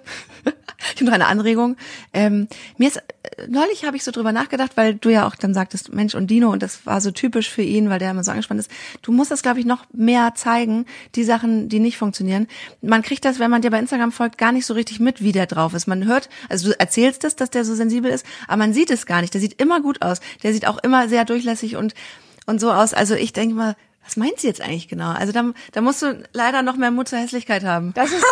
Ich 0.96 1.02
habe 1.02 1.06
noch 1.06 1.14
eine 1.14 1.28
Anregung. 1.28 1.78
Ähm, 2.14 2.48
mir 2.78 2.88
ist 2.88 2.98
äh, 2.98 3.48
neulich 3.48 3.86
habe 3.86 3.98
ich 3.98 4.04
so 4.04 4.12
drüber 4.12 4.32
nachgedacht, 4.32 4.72
weil 4.76 4.96
du 4.96 5.10
ja 5.10 5.28
auch 5.28 5.36
dann 5.36 5.54
sagtest, 5.54 5.94
Mensch 5.94 6.16
und 6.16 6.28
Dino 6.28 6.52
und 6.52 6.64
das 6.64 6.86
war 6.86 7.02
so 7.02 7.12
typisch 7.12 7.50
für 7.50 7.62
ihn, 7.62 7.90
weil 7.90 8.00
der 8.00 8.12
immer 8.12 8.24
so 8.24 8.32
angespannt 8.32 8.60
ist. 8.60 8.72
Du 9.02 9.12
musst 9.12 9.32
das 9.32 9.42
glaube 9.42 9.60
ich 9.60 9.66
noch 9.66 9.86
mehr 9.94 10.34
zeigen, 10.36 10.86
die 11.16 11.24
Sachen, 11.24 11.70
die 11.70 11.80
nicht 11.80 11.98
funktionieren. 11.98 12.48
Man 12.82 13.02
kriegt 13.02 13.26
das, 13.26 13.40
wenn 13.40 13.52
man 13.52 13.62
dir 13.62 13.72
bei 13.72 13.80
Instagram 13.80 14.12
folgt, 14.12 14.38
gar 14.38 14.52
nicht 14.52 14.66
so 14.66 14.74
richtig 14.74 15.00
mit, 15.00 15.22
wie 15.22 15.32
der 15.32 15.46
drauf 15.46 15.74
ist. 15.74 15.88
Man 15.88 16.06
hört, 16.06 16.30
also 16.50 16.70
du 16.70 16.80
erzählst 16.80 17.24
es, 17.24 17.36
dass 17.36 17.50
der 17.50 17.66
so 17.66 17.76
sensibel 17.76 18.12
ist, 18.12 18.26
aber 18.48 18.58
man 18.58 18.74
sieht 18.74 18.92
es 18.92 19.06
gar 19.06 19.22
nicht. 19.22 19.34
Der 19.34 19.42
sieht 19.42 19.62
immer 19.62 19.82
gut 19.82 20.02
aus. 20.02 20.20
Der 20.44 20.54
sieht 20.54 20.68
auch 20.68 20.78
immer 20.80 21.10
sehr 21.10 21.26
durchlässig 21.26 21.76
und 21.76 21.94
und 22.48 22.60
so 22.60 22.72
aus. 22.72 22.94
Also 22.94 23.14
ich 23.14 23.34
denke 23.34 23.54
mal, 23.54 23.76
was 24.08 24.16
meint 24.16 24.40
sie 24.40 24.48
jetzt 24.48 24.62
eigentlich 24.62 24.88
genau? 24.88 25.12
Also 25.12 25.34
da, 25.34 25.52
da 25.74 25.82
musst 25.82 26.02
du 26.02 26.24
leider 26.32 26.62
noch 26.62 26.78
mehr 26.78 26.92
Mut 26.92 27.10
zur 27.10 27.20
Hässlichkeit 27.20 27.66
haben. 27.66 27.92
Das 27.94 28.14
ist 28.14 28.24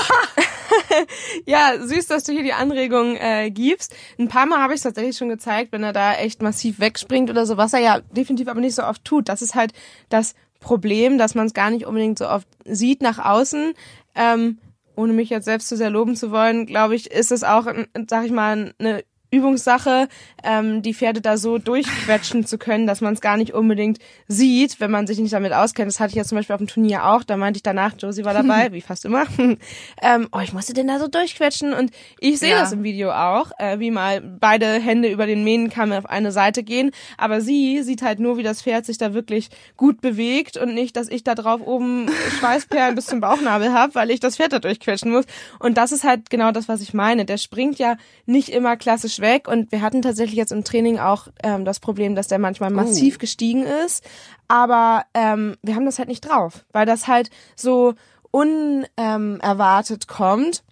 ja 1.45 1.73
süß, 1.77 2.07
dass 2.07 2.23
du 2.23 2.31
hier 2.31 2.43
die 2.43 2.53
Anregung 2.53 3.17
äh, 3.17 3.51
gibst. 3.51 3.93
Ein 4.17 4.29
paar 4.29 4.45
Mal 4.45 4.61
habe 4.61 4.71
ich 4.71 4.77
es 4.77 4.83
tatsächlich 4.83 5.17
schon 5.17 5.27
gezeigt, 5.27 5.73
wenn 5.73 5.83
er 5.83 5.91
da 5.91 6.13
echt 6.13 6.41
massiv 6.41 6.79
wegspringt 6.79 7.29
oder 7.29 7.45
so, 7.45 7.57
was 7.57 7.73
er 7.73 7.79
ja 7.79 7.99
definitiv 7.99 8.47
aber 8.47 8.61
nicht 8.61 8.73
so 8.73 8.83
oft 8.83 9.03
tut. 9.03 9.27
Das 9.27 9.41
ist 9.41 9.53
halt 9.53 9.73
das 10.07 10.33
Problem, 10.61 11.17
dass 11.17 11.35
man 11.35 11.45
es 11.47 11.53
gar 11.53 11.69
nicht 11.69 11.85
unbedingt 11.85 12.19
so 12.19 12.29
oft 12.29 12.47
sieht 12.63 13.01
nach 13.01 13.19
außen. 13.19 13.73
Ähm, 14.15 14.59
ohne 14.95 15.11
mich 15.11 15.29
jetzt 15.29 15.43
selbst 15.43 15.67
zu 15.67 15.75
sehr 15.75 15.89
loben 15.89 16.15
zu 16.15 16.31
wollen, 16.31 16.65
glaube 16.65 16.95
ich, 16.95 17.11
ist 17.11 17.33
es 17.33 17.43
auch, 17.43 17.67
sag 18.07 18.25
ich 18.25 18.31
mal, 18.31 18.73
eine 18.79 19.03
Übungssache, 19.31 20.07
ähm, 20.43 20.81
die 20.81 20.93
Pferde 20.93 21.21
da 21.21 21.37
so 21.37 21.57
durchquetschen 21.57 22.45
zu 22.45 22.57
können, 22.57 22.87
dass 22.87 23.01
man 23.01 23.13
es 23.13 23.21
gar 23.21 23.37
nicht 23.37 23.53
unbedingt 23.53 23.99
sieht, 24.27 24.79
wenn 24.79 24.91
man 24.91 25.07
sich 25.07 25.19
nicht 25.19 25.33
damit 25.33 25.53
auskennt. 25.53 25.89
Das 25.89 25.99
hatte 25.99 26.11
ich 26.11 26.15
ja 26.15 26.23
zum 26.23 26.37
Beispiel 26.37 26.53
auf 26.53 26.59
dem 26.59 26.67
Turnier 26.67 27.05
auch. 27.05 27.23
Da 27.23 27.37
meinte 27.37 27.57
ich 27.57 27.63
danach, 27.63 27.93
Josie 27.97 28.25
war 28.25 28.33
dabei, 28.33 28.71
wie 28.71 28.81
fast 28.81 29.05
immer. 29.05 29.25
ähm, 30.01 30.27
oh, 30.31 30.39
ich 30.39 30.53
musste 30.53 30.73
den 30.73 30.87
da 30.87 30.99
so 30.99 31.07
durchquetschen 31.07 31.73
und 31.73 31.91
ich 32.19 32.39
sehe 32.39 32.51
ja. 32.51 32.59
das 32.59 32.71
im 32.71 32.83
Video 32.83 33.11
auch, 33.11 33.51
äh, 33.57 33.79
wie 33.79 33.91
mal 33.91 34.21
beide 34.21 34.67
Hände 34.73 35.09
über 35.09 35.25
den 35.25 35.43
Mähnenkamm 35.43 35.91
auf 35.91 36.05
eine 36.05 36.31
Seite 36.31 36.63
gehen. 36.63 36.91
Aber 37.17 37.41
sie 37.41 37.81
sieht 37.83 38.01
halt 38.01 38.19
nur, 38.19 38.37
wie 38.37 38.43
das 38.43 38.61
Pferd 38.61 38.85
sich 38.85 38.97
da 38.97 39.13
wirklich 39.13 39.49
gut 39.75 40.01
bewegt 40.01 40.57
und 40.57 40.73
nicht, 40.73 40.95
dass 40.95 41.09
ich 41.09 41.23
da 41.23 41.35
drauf 41.35 41.61
oben 41.65 42.09
Schweißperlen 42.39 42.95
bis 42.95 43.07
zum 43.07 43.19
Bauchnabel 43.19 43.73
habe, 43.73 43.95
weil 43.95 44.11
ich 44.11 44.19
das 44.19 44.37
Pferd 44.37 44.53
da 44.53 44.59
durchquetschen 44.59 45.11
muss. 45.11 45.25
Und 45.59 45.77
das 45.77 45.91
ist 45.91 46.03
halt 46.03 46.29
genau 46.29 46.51
das, 46.51 46.67
was 46.67 46.81
ich 46.81 46.93
meine. 46.93 47.25
Der 47.25 47.37
springt 47.37 47.79
ja 47.79 47.97
nicht 48.25 48.49
immer 48.49 48.77
klassisch 48.77 49.14
weg 49.19 49.47
und 49.47 49.71
wir 49.71 49.81
hatten 49.81 50.01
tatsächlich 50.01 50.37
jetzt 50.37 50.51
im 50.51 50.63
Training 50.63 50.99
auch 50.99 51.27
ähm, 51.43 51.65
das 51.65 51.79
Problem, 51.79 52.15
dass 52.15 52.27
der 52.27 52.39
manchmal 52.39 52.71
oh. 52.71 52.75
massiv 52.75 53.15
oh. 53.15 53.19
gestiegen 53.19 53.63
ist, 53.63 54.03
aber 54.47 55.03
ähm, 55.13 55.55
wir 55.61 55.75
haben 55.75 55.85
das 55.85 55.99
halt 55.99 56.09
nicht 56.09 56.27
drauf, 56.27 56.65
weil 56.71 56.85
das 56.85 57.07
halt 57.07 57.29
so 57.55 57.93
unerwartet 58.31 60.05
ähm, 60.09 60.15
kommt 60.15 60.63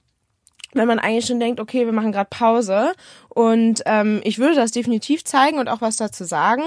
wenn 0.76 0.88
man 0.88 1.00
eigentlich 1.00 1.28
schon 1.28 1.40
denkt, 1.40 1.60
okay, 1.60 1.86
wir 1.86 1.94
machen 1.94 2.12
gerade 2.12 2.30
Pause 2.30 2.94
und 3.30 3.84
ähm, 3.86 4.22
ich 4.24 4.40
würde 4.40 4.56
das 4.56 4.72
definitiv 4.72 5.24
zeigen 5.24 5.60
und 5.60 5.70
auch 5.70 5.82
was 5.82 5.98
dazu 5.98 6.24
sagen, 6.24 6.64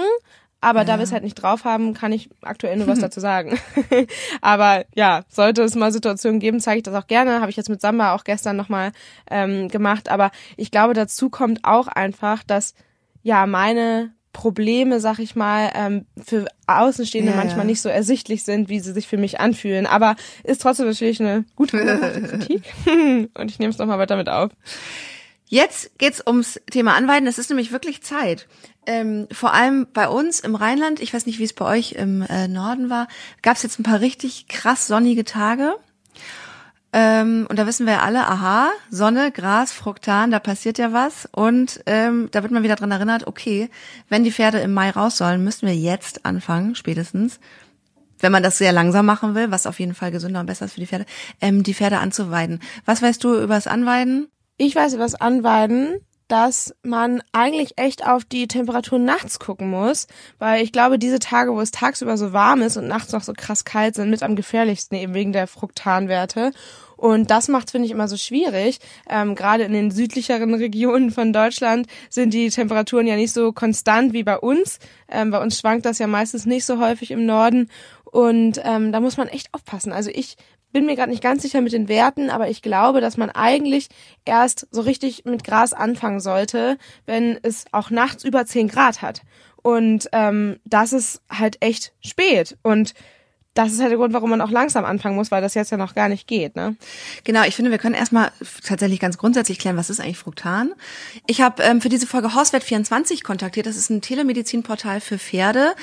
aber 0.59 0.79
ja. 0.79 0.85
da 0.85 0.97
wir 0.97 1.03
es 1.03 1.11
halt 1.11 1.23
nicht 1.23 1.35
drauf 1.35 1.65
haben, 1.65 1.93
kann 1.93 2.11
ich 2.11 2.29
aktuell 2.41 2.77
nur 2.77 2.87
was 2.87 2.99
dazu 2.99 3.19
sagen. 3.19 3.59
Aber 4.41 4.85
ja, 4.95 5.23
sollte 5.29 5.61
es 5.61 5.75
mal 5.75 5.91
Situationen 5.91 6.39
geben, 6.39 6.59
zeige 6.59 6.77
ich 6.77 6.83
das 6.83 6.95
auch 6.95 7.07
gerne. 7.07 7.41
Habe 7.41 7.51
ich 7.51 7.57
jetzt 7.57 7.69
mit 7.69 7.79
Samba 7.79 8.15
auch 8.15 8.23
gestern 8.23 8.55
nochmal 8.55 8.91
ähm, 9.29 9.67
gemacht. 9.67 10.09
Aber 10.09 10.31
ich 10.55 10.71
glaube, 10.71 10.95
dazu 10.95 11.29
kommt 11.29 11.63
auch 11.63 11.87
einfach, 11.87 12.43
dass 12.43 12.73
ja 13.21 13.45
meine 13.45 14.11
Probleme, 14.33 14.99
sag 14.99 15.19
ich 15.19 15.35
mal, 15.35 15.71
ähm, 15.75 16.05
für 16.23 16.45
Außenstehende 16.67 17.31
ja, 17.31 17.37
manchmal 17.37 17.61
ja. 17.61 17.65
nicht 17.65 17.81
so 17.81 17.89
ersichtlich 17.89 18.43
sind, 18.43 18.69
wie 18.69 18.79
sie 18.79 18.93
sich 18.93 19.07
für 19.07 19.17
mich 19.17 19.39
anfühlen. 19.39 19.85
Aber 19.85 20.15
ist 20.43 20.61
trotzdem 20.61 20.87
natürlich 20.87 21.19
eine 21.19 21.45
gute 21.55 21.77
Kritik. 22.29 22.63
Und 23.33 23.51
ich 23.51 23.59
nehme 23.59 23.71
es 23.71 23.77
nochmal 23.77 23.99
weiter 23.99 24.15
mit 24.15 24.29
auf. 24.29 24.51
Jetzt 25.49 25.97
geht's 25.97 26.21
ums 26.25 26.59
Thema 26.69 26.95
Anweiden. 26.95 27.27
Es 27.27 27.37
ist 27.37 27.49
nämlich 27.49 27.71
wirklich 27.71 28.03
Zeit. 28.03 28.47
Ähm, 28.85 29.27
vor 29.31 29.53
allem 29.53 29.87
bei 29.93 30.09
uns 30.09 30.41
im 30.41 30.55
Rheinland, 30.55 30.99
ich 30.99 31.13
weiß 31.13 31.25
nicht, 31.25 31.39
wie 31.39 31.45
es 31.45 31.53
bei 31.53 31.65
euch 31.65 31.93
im 31.93 32.21
äh, 32.21 32.47
Norden 32.47 32.89
war, 32.89 33.07
gab's 33.41 33.63
jetzt 33.63 33.79
ein 33.79 33.83
paar 33.83 34.01
richtig 34.01 34.47
krass 34.47 34.87
sonnige 34.87 35.23
Tage. 35.23 35.75
Ähm, 36.91 37.47
und 37.49 37.59
da 37.59 37.67
wissen 37.67 37.85
wir 37.85 37.93
ja 37.93 38.01
alle, 38.01 38.27
aha, 38.27 38.71
Sonne, 38.89 39.31
Gras, 39.31 39.71
Fruktan, 39.71 40.31
da 40.31 40.39
passiert 40.39 40.77
ja 40.77 40.91
was. 40.91 41.29
Und 41.31 41.81
ähm, 41.85 42.27
da 42.31 42.43
wird 42.43 42.51
man 42.51 42.63
wieder 42.63 42.75
dran 42.75 42.91
erinnert, 42.91 43.27
okay, 43.27 43.69
wenn 44.09 44.25
die 44.25 44.31
Pferde 44.31 44.59
im 44.59 44.73
Mai 44.73 44.89
raus 44.89 45.17
sollen, 45.17 45.43
müssen 45.43 45.67
wir 45.67 45.75
jetzt 45.75 46.25
anfangen, 46.25 46.75
spätestens, 46.75 47.39
wenn 48.19 48.31
man 48.31 48.43
das 48.43 48.57
sehr 48.57 48.73
langsam 48.73 49.05
machen 49.05 49.35
will, 49.35 49.51
was 49.51 49.67
auf 49.67 49.79
jeden 49.79 49.93
Fall 49.93 50.11
gesünder 50.11 50.41
und 50.41 50.45
besser 50.45 50.65
ist 50.65 50.73
für 50.73 50.79
die 50.79 50.87
Pferde, 50.87 51.05
ähm, 51.39 51.63
die 51.63 51.73
Pferde 51.73 51.99
anzuweiden. 51.99 52.61
Was 52.85 53.01
weißt 53.01 53.23
du 53.23 53.35
über 53.35 53.55
das 53.55 53.67
Anweiden? 53.67 54.27
Ich 54.57 54.75
weiß 54.75 54.97
das 54.97 55.13
Anweiden, 55.13 55.99
dass 56.27 56.73
man 56.83 57.21
eigentlich 57.31 57.77
echt 57.77 58.05
auf 58.05 58.25
die 58.25 58.47
Temperatur 58.47 58.99
nachts 58.99 59.39
gucken 59.39 59.69
muss, 59.69 60.07
weil 60.39 60.63
ich 60.63 60.71
glaube, 60.71 60.99
diese 60.99 61.19
Tage, 61.19 61.53
wo 61.53 61.61
es 61.61 61.71
tagsüber 61.71 62.17
so 62.17 62.33
warm 62.33 62.61
ist 62.61 62.75
und 62.75 62.87
nachts 62.87 63.13
noch 63.13 63.23
so 63.23 63.33
krass 63.33 63.65
kalt, 63.65 63.95
sind 63.95 64.09
mit 64.09 64.23
am 64.23 64.35
gefährlichsten 64.35 64.95
eben 64.95 65.13
wegen 65.13 65.31
der 65.31 65.47
Fruktanwerte. 65.47 66.51
Und 66.97 67.29
das 67.29 67.47
macht 67.47 67.69
finde 67.69 67.85
ich 67.85 67.91
immer 67.91 68.07
so 68.07 68.17
schwierig. 68.17 68.79
Ähm, 69.07 69.35
Gerade 69.35 69.63
in 69.63 69.73
den 69.73 69.91
südlicheren 69.91 70.53
Regionen 70.55 71.11
von 71.11 71.31
Deutschland 71.31 71.87
sind 72.09 72.33
die 72.33 72.49
Temperaturen 72.49 73.05
ja 73.05 73.15
nicht 73.15 73.33
so 73.33 73.53
konstant 73.53 74.11
wie 74.11 74.23
bei 74.23 74.37
uns. 74.37 74.79
Ähm, 75.07 75.29
bei 75.29 75.39
uns 75.39 75.59
schwankt 75.59 75.85
das 75.85 75.99
ja 75.99 76.07
meistens 76.07 76.47
nicht 76.47 76.65
so 76.65 76.79
häufig 76.79 77.11
im 77.11 77.27
Norden. 77.27 77.69
Und 78.03 78.59
ähm, 78.63 78.91
da 78.91 78.99
muss 78.99 79.17
man 79.17 79.27
echt 79.27 79.53
aufpassen. 79.53 79.93
Also 79.93 80.09
ich 80.09 80.37
bin 80.71 80.85
mir 80.85 80.95
gerade 80.95 81.11
nicht 81.11 81.23
ganz 81.23 81.41
sicher 81.41 81.61
mit 81.61 81.73
den 81.73 81.87
Werten, 81.87 82.29
aber 82.29 82.49
ich 82.49 82.61
glaube, 82.61 83.01
dass 83.01 83.17
man 83.17 83.29
eigentlich 83.29 83.89
erst 84.25 84.67
so 84.71 84.81
richtig 84.81 85.25
mit 85.25 85.43
Gras 85.43 85.73
anfangen 85.73 86.19
sollte, 86.19 86.77
wenn 87.05 87.39
es 87.41 87.65
auch 87.71 87.89
nachts 87.89 88.23
über 88.23 88.45
10 88.45 88.67
Grad 88.67 89.01
hat. 89.01 89.21
Und 89.61 90.07
ähm, 90.11 90.59
das 90.65 90.93
ist 90.93 91.21
halt 91.29 91.57
echt 91.61 91.93
spät. 92.01 92.57
Und 92.63 92.93
das 93.57 93.73
ist 93.73 93.79
halt 93.79 93.89
der 93.89 93.97
Grund, 93.97 94.13
warum 94.13 94.29
man 94.29 94.41
auch 94.41 94.51
langsam 94.51 94.85
anfangen 94.85 95.15
muss, 95.15 95.31
weil 95.31 95.41
das 95.41 95.55
jetzt 95.55 95.71
ja 95.71 95.77
noch 95.77 95.95
gar 95.95 96.09
nicht 96.09 96.27
geht. 96.27 96.55
Ne? 96.55 96.75
Genau, 97.23 97.43
ich 97.43 97.55
finde, 97.55 97.71
wir 97.71 97.79
können 97.79 97.95
erstmal 97.95 98.31
tatsächlich 98.63 98.99
ganz 98.99 99.17
grundsätzlich 99.17 99.57
klären, 99.57 99.77
was 99.77 99.89
ist 99.89 99.99
eigentlich 99.99 100.19
Fruktan. 100.19 100.73
Ich 101.25 101.41
habe 101.41 101.63
ähm, 101.63 101.81
für 101.81 101.89
diese 101.89 102.05
Folge 102.05 102.29
Horsewert24 102.29 103.23
kontaktiert. 103.23 103.65
Das 103.65 103.75
ist 103.75 103.89
ein 103.89 104.01
Telemedizinportal 104.01 105.01
für 105.01 105.17
Pferde. 105.17 105.73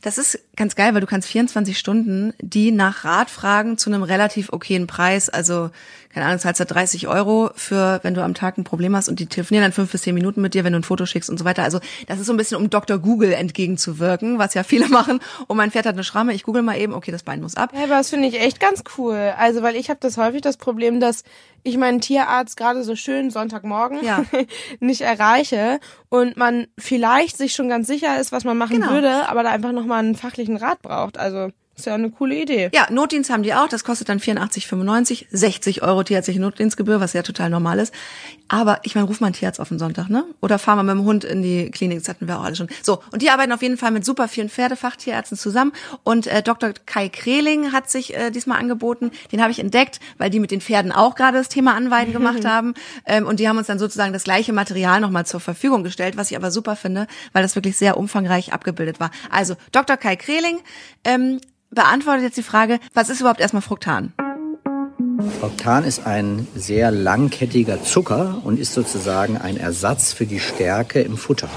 Das 0.00 0.16
ist 0.16 0.38
ganz 0.56 0.74
geil, 0.74 0.94
weil 0.94 1.00
du 1.00 1.06
kannst 1.06 1.28
24 1.28 1.78
Stunden 1.78 2.32
die 2.40 2.70
nach 2.70 3.04
Rat 3.04 3.30
fragen 3.30 3.78
zu 3.78 3.90
einem 3.90 4.02
relativ 4.02 4.52
okayen 4.52 4.86
Preis. 4.86 5.28
Also 5.28 5.70
keine 6.14 6.26
Ahnung, 6.26 6.38
zahlst 6.38 6.60
du 6.60 6.64
30 6.64 7.08
Euro 7.08 7.50
für, 7.56 7.98
wenn 8.04 8.14
du 8.14 8.22
am 8.22 8.34
Tag 8.34 8.56
ein 8.56 8.62
Problem 8.62 8.94
hast 8.94 9.08
und 9.08 9.18
die 9.18 9.26
telefonieren 9.26 9.64
dann 9.64 9.72
fünf 9.72 9.90
bis 9.90 10.02
zehn 10.02 10.14
Minuten 10.14 10.40
mit 10.40 10.54
dir, 10.54 10.62
wenn 10.62 10.72
du 10.72 10.78
ein 10.78 10.84
Foto 10.84 11.06
schickst 11.06 11.28
und 11.28 11.38
so 11.38 11.44
weiter. 11.44 11.64
Also 11.64 11.80
das 12.06 12.20
ist 12.20 12.26
so 12.26 12.32
ein 12.32 12.36
bisschen, 12.36 12.56
um 12.56 12.70
Dr. 12.70 12.98
Google 12.98 13.32
entgegenzuwirken, 13.32 14.38
was 14.38 14.54
ja 14.54 14.62
viele 14.62 14.88
machen. 14.90 15.18
Und 15.48 15.56
mein 15.56 15.72
Pferd 15.72 15.86
hat 15.86 15.94
eine 15.94 16.04
Schramme, 16.04 16.32
ich 16.32 16.44
google 16.44 16.62
mal 16.62 16.78
eben, 16.78 16.94
okay, 16.94 17.10
das 17.10 17.24
Bein 17.24 17.40
muss 17.40 17.56
ab. 17.56 17.70
Ja, 17.74 17.82
aber 17.82 17.94
das 17.94 18.10
finde 18.10 18.28
ich 18.28 18.40
echt 18.40 18.60
ganz 18.60 18.84
cool. 18.96 19.34
Also, 19.36 19.62
weil 19.62 19.74
ich 19.74 19.90
habe 19.90 19.98
das 20.00 20.16
häufig 20.16 20.40
das 20.40 20.56
Problem, 20.56 21.00
dass 21.00 21.24
ich 21.64 21.76
meinen 21.78 22.00
Tierarzt 22.00 22.56
gerade 22.56 22.84
so 22.84 22.94
schön 22.94 23.30
Sonntagmorgen 23.30 24.04
Ja. 24.04 24.24
nicht 24.80 25.00
erreiche 25.00 25.80
und 26.10 26.36
man 26.36 26.66
vielleicht 26.78 27.36
sich 27.38 27.54
schon 27.54 27.68
ganz 27.68 27.86
sicher 27.88 28.20
ist, 28.20 28.30
was 28.30 28.44
man 28.44 28.56
machen 28.56 28.76
Genau. 28.80 28.90
würde, 28.92 29.28
aber 29.28 29.42
da 29.42 29.50
einfach 29.50 29.72
nochmal 29.72 29.98
einen 30.00 30.14
fachlichen 30.14 30.56
Rat 30.56 30.80
braucht. 30.82 31.18
Also, 31.18 31.48
ist 31.76 31.86
ja 31.86 31.94
eine 31.94 32.10
coole 32.10 32.36
Idee. 32.36 32.70
Ja, 32.72 32.86
Notdienst 32.90 33.30
haben 33.30 33.42
die 33.42 33.52
auch. 33.52 33.68
Das 33.68 33.82
kostet 33.82 34.08
dann 34.08 34.20
84,95, 34.20 35.26
60 35.30 35.82
Euro 35.82 36.04
tierärztliche 36.04 36.40
Notdienstgebühr, 36.40 37.00
was 37.00 37.14
ja 37.14 37.22
total 37.22 37.50
normal 37.50 37.80
ist. 37.80 37.92
Aber 38.48 38.78
ich 38.84 38.94
meine, 38.94 39.06
ruf 39.08 39.20
mal 39.20 39.28
einen 39.28 39.34
Tierarzt 39.34 39.58
auf 39.58 39.68
den 39.70 39.78
Sonntag, 39.78 40.08
ne? 40.08 40.24
Oder 40.40 40.58
fahr 40.58 40.76
mal 40.76 40.84
mit 40.84 40.94
dem 40.94 41.04
Hund 41.04 41.24
in 41.24 41.42
die 41.42 41.70
Klinik, 41.70 41.98
das 41.98 42.08
hatten 42.08 42.28
wir 42.28 42.38
auch 42.38 42.44
alle 42.44 42.54
schon. 42.54 42.68
So, 42.82 43.02
und 43.10 43.22
die 43.22 43.30
arbeiten 43.30 43.50
auf 43.52 43.62
jeden 43.62 43.76
Fall 43.76 43.90
mit 43.90 44.04
super 44.04 44.28
vielen 44.28 44.48
Pferdefachtierärzten 44.48 45.36
zusammen. 45.36 45.72
Und 46.04 46.26
äh, 46.28 46.42
Dr. 46.42 46.72
Kai 46.86 47.08
Kreling 47.08 47.72
hat 47.72 47.90
sich 47.90 48.14
äh, 48.14 48.30
diesmal 48.30 48.60
angeboten. 48.60 49.10
Den 49.32 49.42
habe 49.42 49.50
ich 49.50 49.58
entdeckt, 49.58 49.98
weil 50.18 50.30
die 50.30 50.40
mit 50.40 50.52
den 50.52 50.60
Pferden 50.60 50.92
auch 50.92 51.16
gerade 51.16 51.38
das 51.38 51.48
Thema 51.48 51.74
Anweiden 51.74 52.12
gemacht 52.12 52.44
haben. 52.44 52.74
Ähm, 53.06 53.26
und 53.26 53.40
die 53.40 53.48
haben 53.48 53.58
uns 53.58 53.66
dann 53.66 53.80
sozusagen 53.80 54.12
das 54.12 54.24
gleiche 54.24 54.52
Material 54.52 55.00
nochmal 55.00 55.26
zur 55.26 55.40
Verfügung 55.40 55.82
gestellt, 55.82 56.16
was 56.16 56.30
ich 56.30 56.36
aber 56.36 56.52
super 56.52 56.76
finde, 56.76 57.08
weil 57.32 57.42
das 57.42 57.56
wirklich 57.56 57.76
sehr 57.76 57.96
umfangreich 57.96 58.52
abgebildet 58.52 59.00
war. 59.00 59.10
Also, 59.30 59.56
Dr. 59.72 59.96
Kai 59.96 60.16
Kreling, 60.16 60.60
ähm, 61.04 61.40
beantwortet 61.74 62.24
jetzt 62.24 62.36
die 62.36 62.42
Frage, 62.42 62.78
was 62.92 63.10
ist 63.10 63.20
überhaupt 63.20 63.40
erstmal 63.40 63.62
Fruktan? 63.62 64.12
Fruktan 65.40 65.84
ist 65.84 66.06
ein 66.06 66.46
sehr 66.54 66.90
langkettiger 66.90 67.82
Zucker 67.82 68.40
und 68.44 68.58
ist 68.58 68.74
sozusagen 68.74 69.36
ein 69.36 69.56
Ersatz 69.56 70.12
für 70.12 70.26
die 70.26 70.40
Stärke 70.40 71.00
im 71.00 71.16
Futter. 71.16 71.48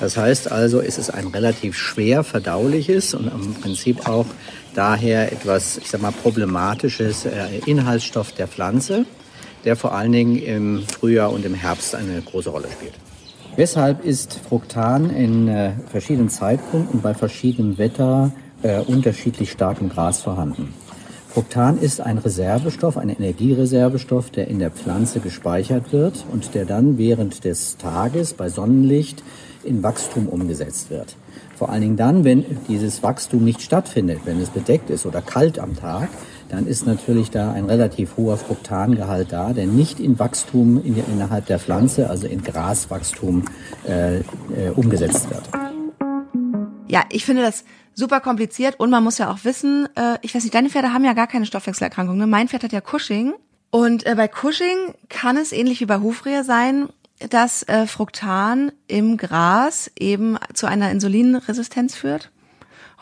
Das 0.00 0.16
heißt 0.16 0.50
also, 0.50 0.80
es 0.80 0.98
ist 0.98 1.10
ein 1.10 1.28
relativ 1.28 1.76
schwer 1.76 2.24
verdauliches 2.24 3.14
und 3.14 3.28
im 3.28 3.54
Prinzip 3.54 4.08
auch 4.08 4.26
daher 4.74 5.30
etwas, 5.30 5.78
ich 5.78 5.88
sag 5.90 6.02
mal, 6.02 6.12
problematisches 6.12 7.24
äh, 7.24 7.60
Inhaltsstoff 7.66 8.32
der 8.32 8.48
Pflanze, 8.48 9.04
der 9.64 9.76
vor 9.76 9.94
allen 9.94 10.12
Dingen 10.12 10.36
im 10.36 10.82
Frühjahr 10.86 11.32
und 11.32 11.44
im 11.44 11.54
Herbst 11.54 11.94
eine 11.94 12.20
große 12.20 12.50
Rolle 12.50 12.68
spielt. 12.72 12.94
Weshalb 13.54 14.04
ist 14.04 14.40
Fruktan 14.48 15.10
in 15.10 15.46
äh, 15.46 15.72
verschiedenen 15.90 16.30
Zeitpunkten 16.30 17.02
bei 17.02 17.14
verschiedenem 17.14 17.78
Wetter 17.78 18.32
äh, 18.62 18.80
unterschiedlich 18.80 19.50
stark 19.50 19.80
im 19.80 19.88
Gras 19.88 20.20
vorhanden? 20.22 20.74
Fruktan 21.32 21.78
ist 21.78 22.02
ein 22.02 22.18
Reservestoff, 22.18 22.98
ein 22.98 23.08
Energiereservestoff, 23.08 24.30
der 24.30 24.48
in 24.48 24.58
der 24.58 24.70
Pflanze 24.70 25.20
gespeichert 25.20 25.90
wird 25.90 26.26
und 26.30 26.54
der 26.54 26.66
dann 26.66 26.98
während 26.98 27.44
des 27.44 27.78
Tages 27.78 28.34
bei 28.34 28.50
Sonnenlicht 28.50 29.22
in 29.64 29.82
Wachstum 29.82 30.28
umgesetzt 30.28 30.90
wird. 30.90 31.16
Vor 31.56 31.70
allen 31.70 31.80
Dingen 31.80 31.96
dann, 31.96 32.24
wenn 32.24 32.44
dieses 32.68 33.02
Wachstum 33.02 33.44
nicht 33.44 33.62
stattfindet, 33.62 34.20
wenn 34.24 34.40
es 34.40 34.50
bedeckt 34.50 34.90
ist 34.90 35.06
oder 35.06 35.22
kalt 35.22 35.58
am 35.58 35.74
Tag, 35.74 36.08
dann 36.50 36.66
ist 36.66 36.86
natürlich 36.86 37.30
da 37.30 37.52
ein 37.52 37.64
relativ 37.64 38.16
hoher 38.18 38.36
Fruktangehalt 38.36 39.32
da, 39.32 39.54
der 39.54 39.66
nicht 39.66 40.00
in 40.00 40.18
Wachstum 40.18 40.84
in, 40.84 40.96
innerhalb 41.10 41.46
der 41.46 41.58
Pflanze, 41.58 42.10
also 42.10 42.26
in 42.26 42.42
Graswachstum, 42.42 43.44
äh, 43.88 44.18
äh, 44.18 44.22
umgesetzt 44.74 45.30
wird. 45.30 45.44
Ja, 46.88 47.04
ich 47.10 47.24
finde 47.24 47.40
das 47.40 47.64
super 47.94 48.20
kompliziert 48.20 48.78
und 48.78 48.90
man 48.90 49.04
muss 49.04 49.18
ja 49.18 49.30
auch 49.30 49.44
wissen, 49.44 49.88
äh, 49.96 50.18
ich 50.22 50.34
weiß 50.34 50.42
nicht, 50.42 50.54
deine 50.54 50.70
Pferde 50.70 50.92
haben 50.92 51.04
ja 51.04 51.12
gar 51.12 51.26
keine 51.26 51.46
Stoffwechselerkrankung. 51.46 52.16
Ne? 52.16 52.26
Mein 52.26 52.48
Pferd 52.48 52.64
hat 52.64 52.72
ja 52.72 52.80
Cushing 52.80 53.34
und 53.70 54.06
äh, 54.06 54.14
bei 54.14 54.28
Cushing 54.28 54.94
kann 55.08 55.36
es 55.36 55.52
ähnlich 55.52 55.80
wie 55.80 55.86
bei 55.86 56.00
Hufrehe 56.00 56.44
sein, 56.44 56.88
dass 57.30 57.62
äh, 57.64 57.86
Fruktan 57.86 58.72
im 58.88 59.16
Gras 59.16 59.90
eben 59.98 60.36
zu 60.54 60.66
einer 60.66 60.90
Insulinresistenz 60.90 61.94
führt. 61.94 62.30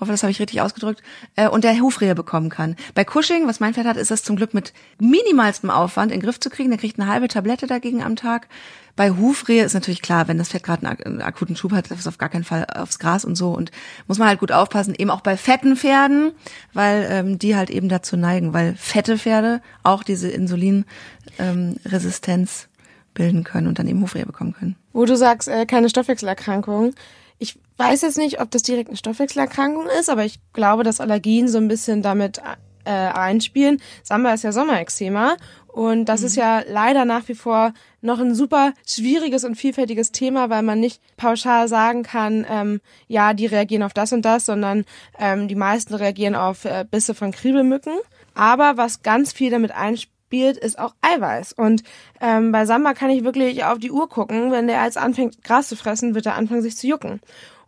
Hoffe, 0.00 0.12
das 0.12 0.22
habe 0.22 0.30
ich 0.30 0.40
richtig 0.40 0.60
ausgedrückt. 0.62 1.02
Äh, 1.36 1.48
und 1.48 1.64
der 1.64 1.78
Hufrehe 1.80 2.14
bekommen 2.14 2.48
kann. 2.48 2.76
Bei 2.94 3.04
Cushing, 3.04 3.46
was 3.46 3.60
mein 3.60 3.74
Pferd 3.74 3.86
hat, 3.86 3.96
ist 3.96 4.10
das 4.10 4.22
zum 4.22 4.36
Glück 4.36 4.54
mit 4.54 4.72
minimalstem 4.98 5.70
Aufwand 5.70 6.10
in 6.10 6.20
den 6.20 6.24
Griff 6.24 6.40
zu 6.40 6.48
kriegen. 6.48 6.70
Der 6.70 6.78
kriegt 6.78 6.98
eine 6.98 7.10
halbe 7.10 7.28
Tablette 7.28 7.66
dagegen 7.66 8.02
am 8.02 8.16
Tag. 8.16 8.48
Bei 8.96 9.10
Hufrehe 9.10 9.64
ist 9.64 9.74
natürlich 9.74 10.02
klar, 10.02 10.28
wenn 10.28 10.38
das 10.38 10.50
Pferd 10.50 10.62
gerade 10.62 10.86
einen 10.86 10.92
ak- 10.92 11.06
einen 11.06 11.22
akuten 11.22 11.56
Schub 11.56 11.72
hat, 11.72 11.90
darf 11.90 11.98
es 12.00 12.06
auf 12.06 12.18
gar 12.18 12.28
keinen 12.28 12.44
Fall 12.44 12.66
aufs 12.74 12.98
Gras 12.98 13.24
und 13.24 13.36
so. 13.36 13.50
Und 13.52 13.70
muss 14.06 14.18
man 14.18 14.28
halt 14.28 14.40
gut 14.40 14.52
aufpassen, 14.52 14.94
eben 14.96 15.10
auch 15.10 15.22
bei 15.22 15.36
fetten 15.36 15.76
Pferden, 15.76 16.32
weil 16.74 17.06
ähm, 17.10 17.38
die 17.38 17.56
halt 17.56 17.70
eben 17.70 17.88
dazu 17.88 18.16
neigen, 18.16 18.52
weil 18.52 18.74
fette 18.76 19.16
Pferde 19.18 19.62
auch 19.82 20.02
diese 20.02 20.28
Insulinresistenz 20.28 22.68
bilden 23.14 23.44
können 23.44 23.66
und 23.66 23.78
dann 23.78 23.88
eben 23.88 24.02
Hufrehe 24.02 24.26
bekommen 24.26 24.52
können. 24.52 24.76
Wo 24.92 25.04
du 25.04 25.16
sagst, 25.16 25.48
äh, 25.48 25.66
keine 25.66 25.88
Stoffwechselerkrankung. 25.88 26.94
Ich 27.38 27.58
weiß 27.78 28.02
jetzt 28.02 28.18
nicht, 28.18 28.40
ob 28.40 28.50
das 28.50 28.62
direkt 28.62 28.88
eine 28.88 28.96
Stoffwechselerkrankung 28.98 29.86
ist, 29.98 30.10
aber 30.10 30.24
ich 30.24 30.38
glaube, 30.52 30.84
dass 30.84 31.00
Allergien 31.00 31.48
so 31.48 31.58
ein 31.58 31.68
bisschen 31.68 32.02
damit 32.02 32.40
äh, 32.84 32.90
einspielen. 32.90 33.80
Samba 34.02 34.32
ist 34.32 34.44
ja 34.44 34.52
Sommerexzema 34.52 35.36
und 35.72 36.06
das 36.06 36.22
ist 36.22 36.36
ja 36.36 36.62
leider 36.66 37.04
nach 37.04 37.28
wie 37.28 37.34
vor 37.34 37.72
noch 38.00 38.18
ein 38.18 38.34
super 38.34 38.72
schwieriges 38.86 39.44
und 39.44 39.54
vielfältiges 39.54 40.10
Thema, 40.10 40.50
weil 40.50 40.62
man 40.62 40.80
nicht 40.80 41.00
pauschal 41.16 41.68
sagen 41.68 42.02
kann, 42.02 42.44
ähm, 42.50 42.80
ja, 43.06 43.34
die 43.34 43.46
reagieren 43.46 43.84
auf 43.84 43.94
das 43.94 44.12
und 44.12 44.22
das, 44.22 44.46
sondern 44.46 44.84
ähm, 45.18 45.46
die 45.48 45.54
meisten 45.54 45.94
reagieren 45.94 46.34
auf 46.34 46.64
äh, 46.64 46.84
Bisse 46.90 47.14
von 47.14 47.30
Kriebelmücken. 47.30 47.94
Aber 48.34 48.76
was 48.76 49.02
ganz 49.02 49.32
viel 49.32 49.50
damit 49.50 49.72
einspielt, 49.72 50.56
ist 50.56 50.78
auch 50.78 50.94
Eiweiß. 51.02 51.52
Und 51.52 51.82
ähm, 52.20 52.52
bei 52.52 52.66
Samba 52.66 52.94
kann 52.94 53.10
ich 53.10 53.22
wirklich 53.22 53.64
auf 53.64 53.78
die 53.78 53.90
Uhr 53.92 54.08
gucken. 54.08 54.50
Wenn 54.50 54.66
der 54.66 54.80
als 54.80 54.96
anfängt, 54.96 55.44
Gras 55.44 55.68
zu 55.68 55.76
fressen, 55.76 56.14
wird 56.14 56.26
er 56.26 56.34
anfangen, 56.34 56.62
sich 56.62 56.76
zu 56.76 56.88
jucken. 56.88 57.20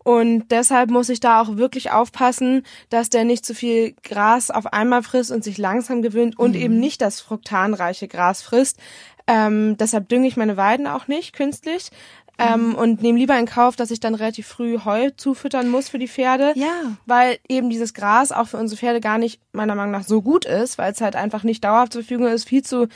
Und 0.05 0.51
deshalb 0.51 0.91
muss 0.91 1.09
ich 1.09 1.21
da 1.21 1.41
auch 1.41 1.57
wirklich 1.57 1.91
aufpassen, 1.91 2.65
dass 2.91 3.11
der 3.11 3.25
nicht 3.25 3.47
zu 3.47 3.55
viel 3.55 3.95
Gras 4.03 4.51
auf 4.51 4.67
einmal 4.67 5.03
frisst 5.03 5.31
und 5.31 5.45
sich 5.45 5.59
langsam 5.59 6.03
gewöhnt 6.03 6.39
und 6.39 6.55
eben 6.55 6.79
nicht 6.79 7.01
das 7.01 7.21
fruktanreiche 7.21 8.09
Gras 8.09 8.43
frisst. 8.43 8.79
Ähm, 9.27 9.77
deshalb 9.77 10.09
dünge 10.09 10.27
ich 10.27 10.37
meine 10.37 10.57
Weiden 10.57 10.87
auch 10.87 11.07
nicht 11.07 11.35
künstlich. 11.35 11.91
Ähm, 12.39 12.75
und 12.75 13.03
nehme 13.03 13.19
lieber 13.19 13.39
in 13.39 13.47
Kauf, 13.47 13.77
dass 13.77 13.91
ich 13.91 14.01
dann 14.01 14.15
relativ 14.15 14.47
früh 14.47 14.79
Heu 14.85 15.11
zufüttern 15.17 15.71
muss 15.71 15.91
für 15.91 15.99
die 15.99 16.09
Pferde. 16.09 16.53
Ja. 16.57 16.97
Weil 17.07 17.39
eben 17.49 17.71
dieses 17.71 17.95
Gras 17.95 18.33
auch 18.33 18.49
für 18.49 18.57
unsere 18.57 18.79
Pferde 18.79 19.01
gar 19.01 19.19
nicht 19.19 19.41
meiner 19.53 19.75
Meinung 19.75 19.93
nach 19.93 20.05
so 20.05 20.23
gut 20.23 20.45
ist, 20.45 20.79
weil 20.79 20.93
es 20.93 21.01
halt 21.01 21.15
einfach 21.15 21.45
nicht 21.45 21.63
dauerhaft 21.63 21.93
zur 21.93 22.03
Verfügung 22.03 22.27
ist, 22.27 22.49
viel 22.49 22.63
zu 22.63 22.89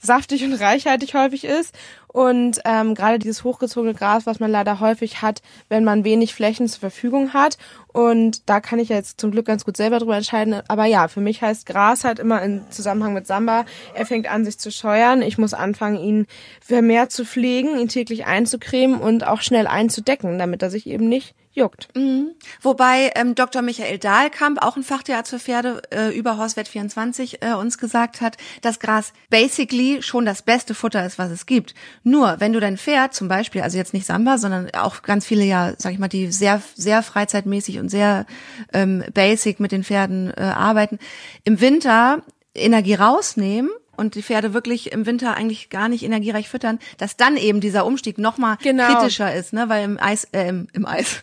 saftig 0.00 0.44
und 0.44 0.54
reichhaltig 0.54 1.14
häufig 1.14 1.44
ist. 1.44 1.74
Und 2.08 2.60
ähm, 2.64 2.96
gerade 2.96 3.20
dieses 3.20 3.44
hochgezogene 3.44 3.94
Gras, 3.94 4.26
was 4.26 4.40
man 4.40 4.50
leider 4.50 4.80
häufig 4.80 5.22
hat, 5.22 5.42
wenn 5.68 5.84
man 5.84 6.02
wenig 6.02 6.34
Flächen 6.34 6.66
zur 6.66 6.80
Verfügung 6.80 7.32
hat. 7.34 7.56
Und 7.86 8.48
da 8.48 8.60
kann 8.60 8.80
ich 8.80 8.88
jetzt 8.88 9.20
zum 9.20 9.30
Glück 9.30 9.46
ganz 9.46 9.64
gut 9.64 9.76
selber 9.76 10.00
drüber 10.00 10.16
entscheiden. 10.16 10.60
Aber 10.66 10.86
ja, 10.86 11.06
für 11.06 11.20
mich 11.20 11.40
heißt 11.40 11.66
Gras 11.66 12.02
halt 12.02 12.18
immer 12.18 12.42
im 12.42 12.68
Zusammenhang 12.70 13.12
mit 13.12 13.28
Samba, 13.28 13.64
er 13.94 14.06
fängt 14.06 14.28
an, 14.28 14.44
sich 14.44 14.58
zu 14.58 14.72
scheuern. 14.72 15.22
Ich 15.22 15.38
muss 15.38 15.54
anfangen, 15.54 15.98
ihn 15.98 16.26
vermehrt 16.60 17.12
zu 17.12 17.24
pflegen, 17.24 17.78
ihn 17.78 17.88
täglich 17.88 18.26
einzucremen 18.26 19.00
und 19.00 19.24
auch 19.24 19.42
schnell 19.42 19.68
einzudecken, 19.68 20.38
damit 20.38 20.62
er 20.62 20.70
sich 20.70 20.88
eben 20.88 21.08
nicht 21.08 21.34
juckt. 21.52 21.88
Mhm. 21.96 22.32
Wobei 22.62 23.10
ähm, 23.16 23.34
Dr. 23.34 23.62
Michael 23.62 23.98
Dahlkamp, 23.98 24.62
auch 24.62 24.76
ein 24.76 24.82
Fachtierarzt 24.82 25.30
für 25.30 25.38
Pferde, 25.38 25.82
äh, 25.90 26.16
über 26.16 26.36
Horsewert 26.36 26.68
24 26.68 27.42
äh, 27.42 27.54
uns 27.54 27.78
gesagt 27.78 28.20
hat, 28.20 28.36
dass 28.62 28.78
Gras 28.78 29.12
basically 29.30 30.02
schon 30.02 30.24
das 30.24 30.42
beste 30.42 30.74
Futter 30.74 31.04
ist, 31.04 31.18
was 31.18 31.30
es 31.30 31.46
gibt. 31.46 31.74
Nur, 32.04 32.36
wenn 32.38 32.52
du 32.52 32.60
dein 32.60 32.78
Pferd 32.78 33.14
zum 33.14 33.28
Beispiel, 33.28 33.62
also 33.62 33.76
jetzt 33.76 33.94
nicht 33.94 34.06
Samba, 34.06 34.38
sondern 34.38 34.70
auch 34.74 35.02
ganz 35.02 35.26
viele 35.26 35.44
ja, 35.44 35.74
sag 35.76 35.92
ich 35.92 35.98
mal, 35.98 36.08
die 36.08 36.30
sehr, 36.30 36.62
sehr 36.74 37.02
freizeitmäßig 37.02 37.78
und 37.78 37.88
sehr 37.88 38.26
ähm, 38.72 39.04
basic 39.12 39.58
mit 39.58 39.72
den 39.72 39.82
Pferden 39.82 40.32
äh, 40.36 40.42
arbeiten, 40.42 40.98
im 41.44 41.60
Winter 41.60 42.22
Energie 42.54 42.94
rausnehmen 42.94 43.70
und 44.00 44.14
die 44.14 44.22
Pferde 44.22 44.54
wirklich 44.54 44.92
im 44.92 45.04
Winter 45.04 45.36
eigentlich 45.36 45.68
gar 45.68 45.88
nicht 45.90 46.02
energiereich 46.02 46.48
füttern, 46.48 46.78
dass 46.96 47.16
dann 47.18 47.36
eben 47.36 47.60
dieser 47.60 47.84
Umstieg 47.84 48.16
nochmal 48.16 48.56
Genau. 48.62 48.86
kritischer 48.86 49.32
ist, 49.32 49.52
ne, 49.52 49.68
weil 49.68 49.84
im 49.84 50.00
Eis, 50.00 50.24
äh, 50.32 50.48
im, 50.48 50.66
im 50.72 50.86
Eis, 50.86 51.20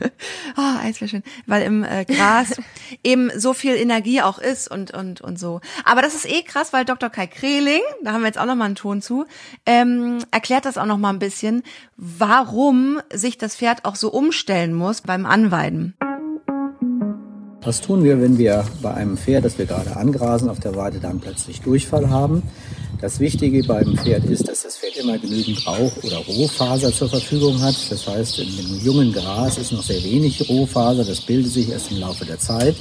oh, 0.56 0.62
Eis 0.84 1.02
wäre 1.02 1.10
schön, 1.10 1.24
weil 1.48 1.64
im 1.64 1.84
äh, 1.84 2.06
Gras 2.06 2.56
eben 3.04 3.32
so 3.36 3.54
viel 3.54 3.76
Energie 3.76 4.22
auch 4.22 4.38
ist 4.38 4.70
und 4.70 4.92
und 4.92 5.22
und 5.22 5.40
so. 5.40 5.60
Aber 5.84 6.02
das 6.04 6.14
ist 6.14 6.30
eh 6.30 6.44
krass, 6.44 6.72
weil 6.72 6.86
Dr. 6.86 7.10
Kai 7.10 7.26
Kreling, 7.28 7.82
da 8.04 8.14
haben 8.14 8.22
wir 8.22 8.28
jetzt 8.28 8.40
auch 8.40 8.46
nochmal 8.46 8.68
einen 8.68 8.76
Ton 8.76 9.02
zu, 9.02 9.26
ähm, 9.66 10.20
erklärt 10.32 10.66
das 10.66 10.78
auch 10.78 10.86
nochmal 10.86 11.14
ein 11.14 11.20
bisschen, 11.20 11.64
warum 11.98 13.02
sich 13.12 13.40
das 13.40 13.56
Pferd 13.56 13.86
auch 13.86 13.96
so 13.96 14.12
umstellen 14.12 14.74
muss 14.76 15.02
beim 15.02 15.26
Anweiden. 15.26 15.96
Was 17.68 17.82
tun 17.82 18.04
wir, 18.06 18.22
wenn 18.22 18.38
wir 18.38 18.64
bei 18.82 18.94
einem 18.94 19.18
Pferd, 19.18 19.44
das 19.44 19.58
wir 19.58 19.66
gerade 19.66 19.98
angrasen, 19.98 20.50
auf 20.50 20.62
der 20.62 20.76
Weide 20.78 21.00
dann 21.00 21.20
plötzlich 21.20 21.60
Durchfall 21.60 22.10
haben? 22.10 22.44
Das 23.00 23.20
Wichtige 23.20 23.64
beim 23.64 23.96
Pferd 23.96 24.26
ist, 24.26 24.48
dass 24.48 24.64
das 24.64 24.78
Pferd 24.78 24.98
immer 24.98 25.20
genügend 25.20 25.68
Rauch- 25.68 26.04
oder 26.04 26.18
Rohfaser 26.18 26.92
zur 26.92 27.08
Verfügung 27.08 27.62
hat. 27.62 27.76
Das 27.92 28.08
heißt, 28.08 28.40
in 28.40 28.58
dem 28.58 28.84
jungen 28.84 29.14
Gras 29.14 29.60
ist 29.60 29.72
noch 29.72 29.84
sehr 29.84 30.04
wenig 30.04 30.50
Rohfaser. 30.50 31.06
Das 31.06 31.22
bildet 31.22 31.52
sich 31.52 31.70
erst 31.70 31.92
im 31.92 32.00
Laufe 32.00 32.26
der 32.26 32.40
Zeit. 32.40 32.76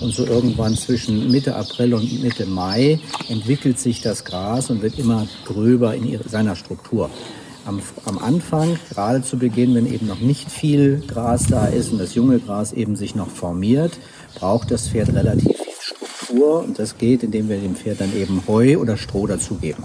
Und 0.00 0.14
so 0.14 0.24
irgendwann 0.24 0.74
zwischen 0.74 1.30
Mitte 1.30 1.54
April 1.54 1.92
und 1.92 2.22
Mitte 2.22 2.46
Mai 2.46 2.98
entwickelt 3.28 3.78
sich 3.78 4.00
das 4.00 4.24
Gras 4.24 4.70
und 4.70 4.80
wird 4.80 4.98
immer 4.98 5.28
gröber 5.44 5.94
in 5.94 6.18
seiner 6.26 6.56
Struktur 6.56 7.10
am, 7.66 7.82
am 8.06 8.18
Anfang, 8.18 8.78
gerade 8.88 9.22
zu 9.22 9.38
Beginn, 9.38 9.74
wenn 9.74 9.92
eben 9.92 10.06
noch 10.06 10.20
nicht 10.20 10.50
viel 10.50 11.02
Gras 11.06 11.46
da 11.48 11.66
ist 11.66 11.92
und 11.92 11.98
das 11.98 12.14
junge 12.14 12.38
Gras 12.38 12.72
eben 12.72 12.96
sich 12.96 13.14
noch 13.14 13.28
formiert, 13.28 13.92
braucht 14.34 14.70
das 14.70 14.88
Pferd 14.88 15.12
relativ 15.12 15.56
viel 15.56 15.67
Struktur 16.28 16.62
und 16.62 16.78
das 16.78 16.98
geht, 16.98 17.22
indem 17.22 17.48
wir 17.48 17.58
dem 17.58 17.74
Pferd 17.74 18.00
dann 18.00 18.14
eben 18.14 18.42
Heu 18.46 18.78
oder 18.78 18.96
Stroh 18.96 19.26
dazugeben. 19.26 19.84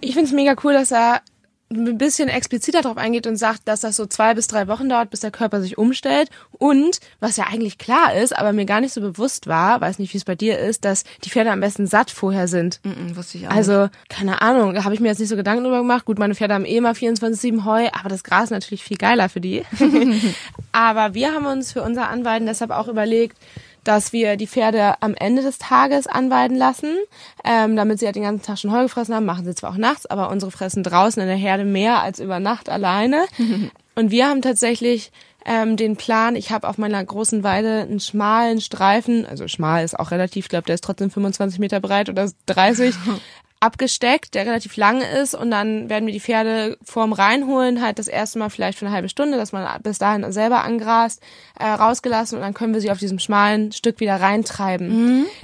Ich 0.00 0.14
finde 0.14 0.28
es 0.28 0.32
mega 0.32 0.54
cool, 0.62 0.72
dass 0.74 0.92
er 0.92 1.22
ein 1.70 1.96
bisschen 1.96 2.28
expliziter 2.28 2.82
darauf 2.82 2.98
eingeht 2.98 3.26
und 3.26 3.36
sagt, 3.36 3.62
dass 3.64 3.80
das 3.80 3.96
so 3.96 4.04
zwei 4.04 4.34
bis 4.34 4.46
drei 4.46 4.68
Wochen 4.68 4.90
dauert, 4.90 5.08
bis 5.08 5.20
der 5.20 5.30
Körper 5.30 5.62
sich 5.62 5.78
umstellt. 5.78 6.28
Und, 6.58 7.00
was 7.18 7.38
ja 7.38 7.46
eigentlich 7.50 7.78
klar 7.78 8.14
ist, 8.14 8.36
aber 8.36 8.52
mir 8.52 8.66
gar 8.66 8.82
nicht 8.82 8.92
so 8.92 9.00
bewusst 9.00 9.46
war, 9.46 9.80
weiß 9.80 9.98
nicht, 9.98 10.12
wie 10.12 10.18
es 10.18 10.26
bei 10.26 10.34
dir 10.34 10.58
ist, 10.58 10.84
dass 10.84 11.04
die 11.24 11.30
Pferde 11.30 11.50
am 11.50 11.60
besten 11.60 11.86
satt 11.86 12.10
vorher 12.10 12.46
sind. 12.46 12.80
Mm, 12.84 13.16
wusste 13.16 13.38
ich 13.38 13.48
auch. 13.48 13.52
Also, 13.52 13.88
keine 14.10 14.42
Ahnung, 14.42 14.74
da 14.74 14.84
habe 14.84 14.94
ich 14.94 15.00
mir 15.00 15.08
jetzt 15.08 15.18
nicht 15.18 15.30
so 15.30 15.36
Gedanken 15.36 15.64
drüber 15.64 15.78
gemacht. 15.78 16.04
Gut, 16.04 16.18
meine 16.18 16.34
Pferde 16.34 16.52
haben 16.52 16.66
eh 16.66 16.76
immer 16.76 16.92
24-7 16.92 17.64
Heu, 17.64 17.88
aber 17.98 18.10
das 18.10 18.22
Gras 18.22 18.44
ist 18.44 18.50
natürlich 18.50 18.84
viel 18.84 18.98
geiler 18.98 19.30
für 19.30 19.40
die. 19.40 19.62
aber 20.72 21.14
wir 21.14 21.32
haben 21.32 21.46
uns 21.46 21.72
für 21.72 21.82
unser 21.82 22.10
Anweiden 22.10 22.46
deshalb 22.46 22.70
auch 22.70 22.88
überlegt, 22.88 23.38
dass 23.84 24.12
wir 24.12 24.36
die 24.36 24.46
Pferde 24.46 24.94
am 25.00 25.14
Ende 25.14 25.42
des 25.42 25.58
Tages 25.58 26.06
anweiden 26.06 26.56
lassen, 26.56 26.96
ähm, 27.44 27.76
damit 27.76 27.98
sie 27.98 28.06
halt 28.06 28.16
den 28.16 28.22
ganzen 28.22 28.44
Tag 28.44 28.58
schon 28.58 28.72
Heu 28.72 28.82
gefressen 28.82 29.14
haben. 29.14 29.26
Machen 29.26 29.44
sie 29.44 29.54
zwar 29.54 29.70
auch 29.70 29.76
nachts, 29.76 30.06
aber 30.06 30.30
unsere 30.30 30.50
fressen 30.50 30.82
draußen 30.82 31.20
in 31.20 31.28
der 31.28 31.36
Herde 31.36 31.64
mehr 31.64 32.02
als 32.02 32.20
über 32.20 32.40
Nacht 32.40 32.68
alleine. 32.68 33.24
Und 33.94 34.10
wir 34.10 34.28
haben 34.28 34.40
tatsächlich 34.40 35.12
ähm, 35.44 35.76
den 35.76 35.96
Plan, 35.96 36.36
ich 36.36 36.50
habe 36.50 36.68
auf 36.68 36.78
meiner 36.78 37.04
großen 37.04 37.42
Weide 37.42 37.80
einen 37.82 38.00
schmalen 38.00 38.60
Streifen, 38.60 39.26
also 39.26 39.48
schmal 39.48 39.84
ist 39.84 39.98
auch 39.98 40.10
relativ, 40.10 40.46
ich 40.46 40.48
glaube, 40.48 40.66
der 40.66 40.76
ist 40.76 40.84
trotzdem 40.84 41.10
25 41.10 41.58
Meter 41.58 41.80
breit 41.80 42.08
oder 42.08 42.30
30, 42.46 42.94
abgesteckt, 43.62 44.34
der 44.34 44.44
relativ 44.44 44.76
lang 44.76 45.02
ist 45.02 45.34
und 45.34 45.50
dann 45.50 45.88
werden 45.88 46.06
wir 46.06 46.12
die 46.12 46.20
Pferde 46.20 46.76
vorm 46.82 47.12
Reinholen 47.12 47.80
halt 47.80 48.00
das 48.00 48.08
erste 48.08 48.40
Mal 48.40 48.50
vielleicht 48.50 48.76
für 48.78 48.86
eine 48.86 48.94
halbe 48.94 49.08
Stunde, 49.08 49.36
dass 49.36 49.52
man 49.52 49.80
bis 49.82 49.98
dahin 49.98 50.30
selber 50.32 50.64
angrast, 50.64 51.22
äh, 51.58 51.66
rausgelassen 51.66 52.36
und 52.36 52.42
dann 52.42 52.54
können 52.54 52.74
wir 52.74 52.80
sie 52.80 52.90
auf 52.90 52.98
diesem 52.98 53.20
schmalen 53.20 53.70
Stück 53.70 54.00
wieder 54.00 54.20
reintreiben. 54.20 54.90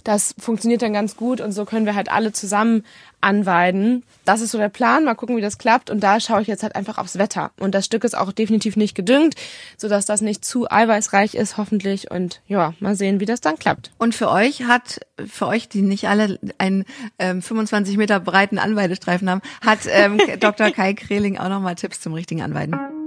Das 0.03 0.35
funktioniert 0.39 0.83
dann 0.83 0.93
ganz 0.93 1.17
gut 1.17 1.41
und 1.41 1.53
so 1.53 1.65
können 1.65 1.87
wir 1.87 1.95
halt 1.95 2.11
alle 2.11 2.33
zusammen 2.33 2.85
anweiden. 3.21 4.05
Das 4.25 4.41
ist 4.41 4.53
so 4.53 4.59
der 4.59 4.69
Plan. 4.69 5.05
Mal 5.05 5.15
gucken, 5.15 5.37
wie 5.37 5.41
das 5.41 5.59
klappt. 5.59 5.91
Und 5.91 6.01
da 6.01 6.21
schaue 6.21 6.43
ich 6.43 6.49
jetzt 6.49 6.63
halt 6.63 6.77
einfach 6.77 6.99
aufs 6.99 7.19
Wetter. 7.19 7.51
Und 7.59 7.75
das 7.75 7.85
Stück 7.85 8.05
ist 8.05 8.17
auch 8.17 8.33
definitiv 8.33 8.77
nicht 8.77 8.95
gedüngt, 8.95 9.35
sodass 9.77 10.07
das 10.07 10.21
nicht 10.21 10.45
zu 10.45 10.71
eiweißreich 10.71 11.35
ist, 11.35 11.57
hoffentlich. 11.57 12.11
Und 12.11 12.41
ja, 12.47 12.75
mal 12.81 12.95
sehen, 12.95 13.21
wie 13.21 13.27
das 13.27 13.41
dann 13.41 13.59
klappt. 13.59 13.91
Und 13.99 14.15
für 14.15 14.31
euch 14.31 14.65
hat, 14.65 15.01
für 15.27 15.47
euch, 15.47 15.69
die 15.69 15.83
nicht 15.83 16.09
alle 16.09 16.39
einen 16.59 16.85
ähm, 17.19 17.43
25 17.43 17.97
Meter 17.97 18.21
breiten 18.21 18.59
Anweidestreifen 18.59 19.29
haben, 19.31 19.43
hat 19.65 19.81
ähm, 19.89 20.21
Dr. 20.41 20.71
Kai 20.71 20.95
Kreling 20.95 21.39
auch 21.39 21.49
nochmal 21.49 21.75
Tipps 21.75 22.01
zum 22.01 22.15
richtigen 22.15 22.43
Anweiden. 22.43 22.98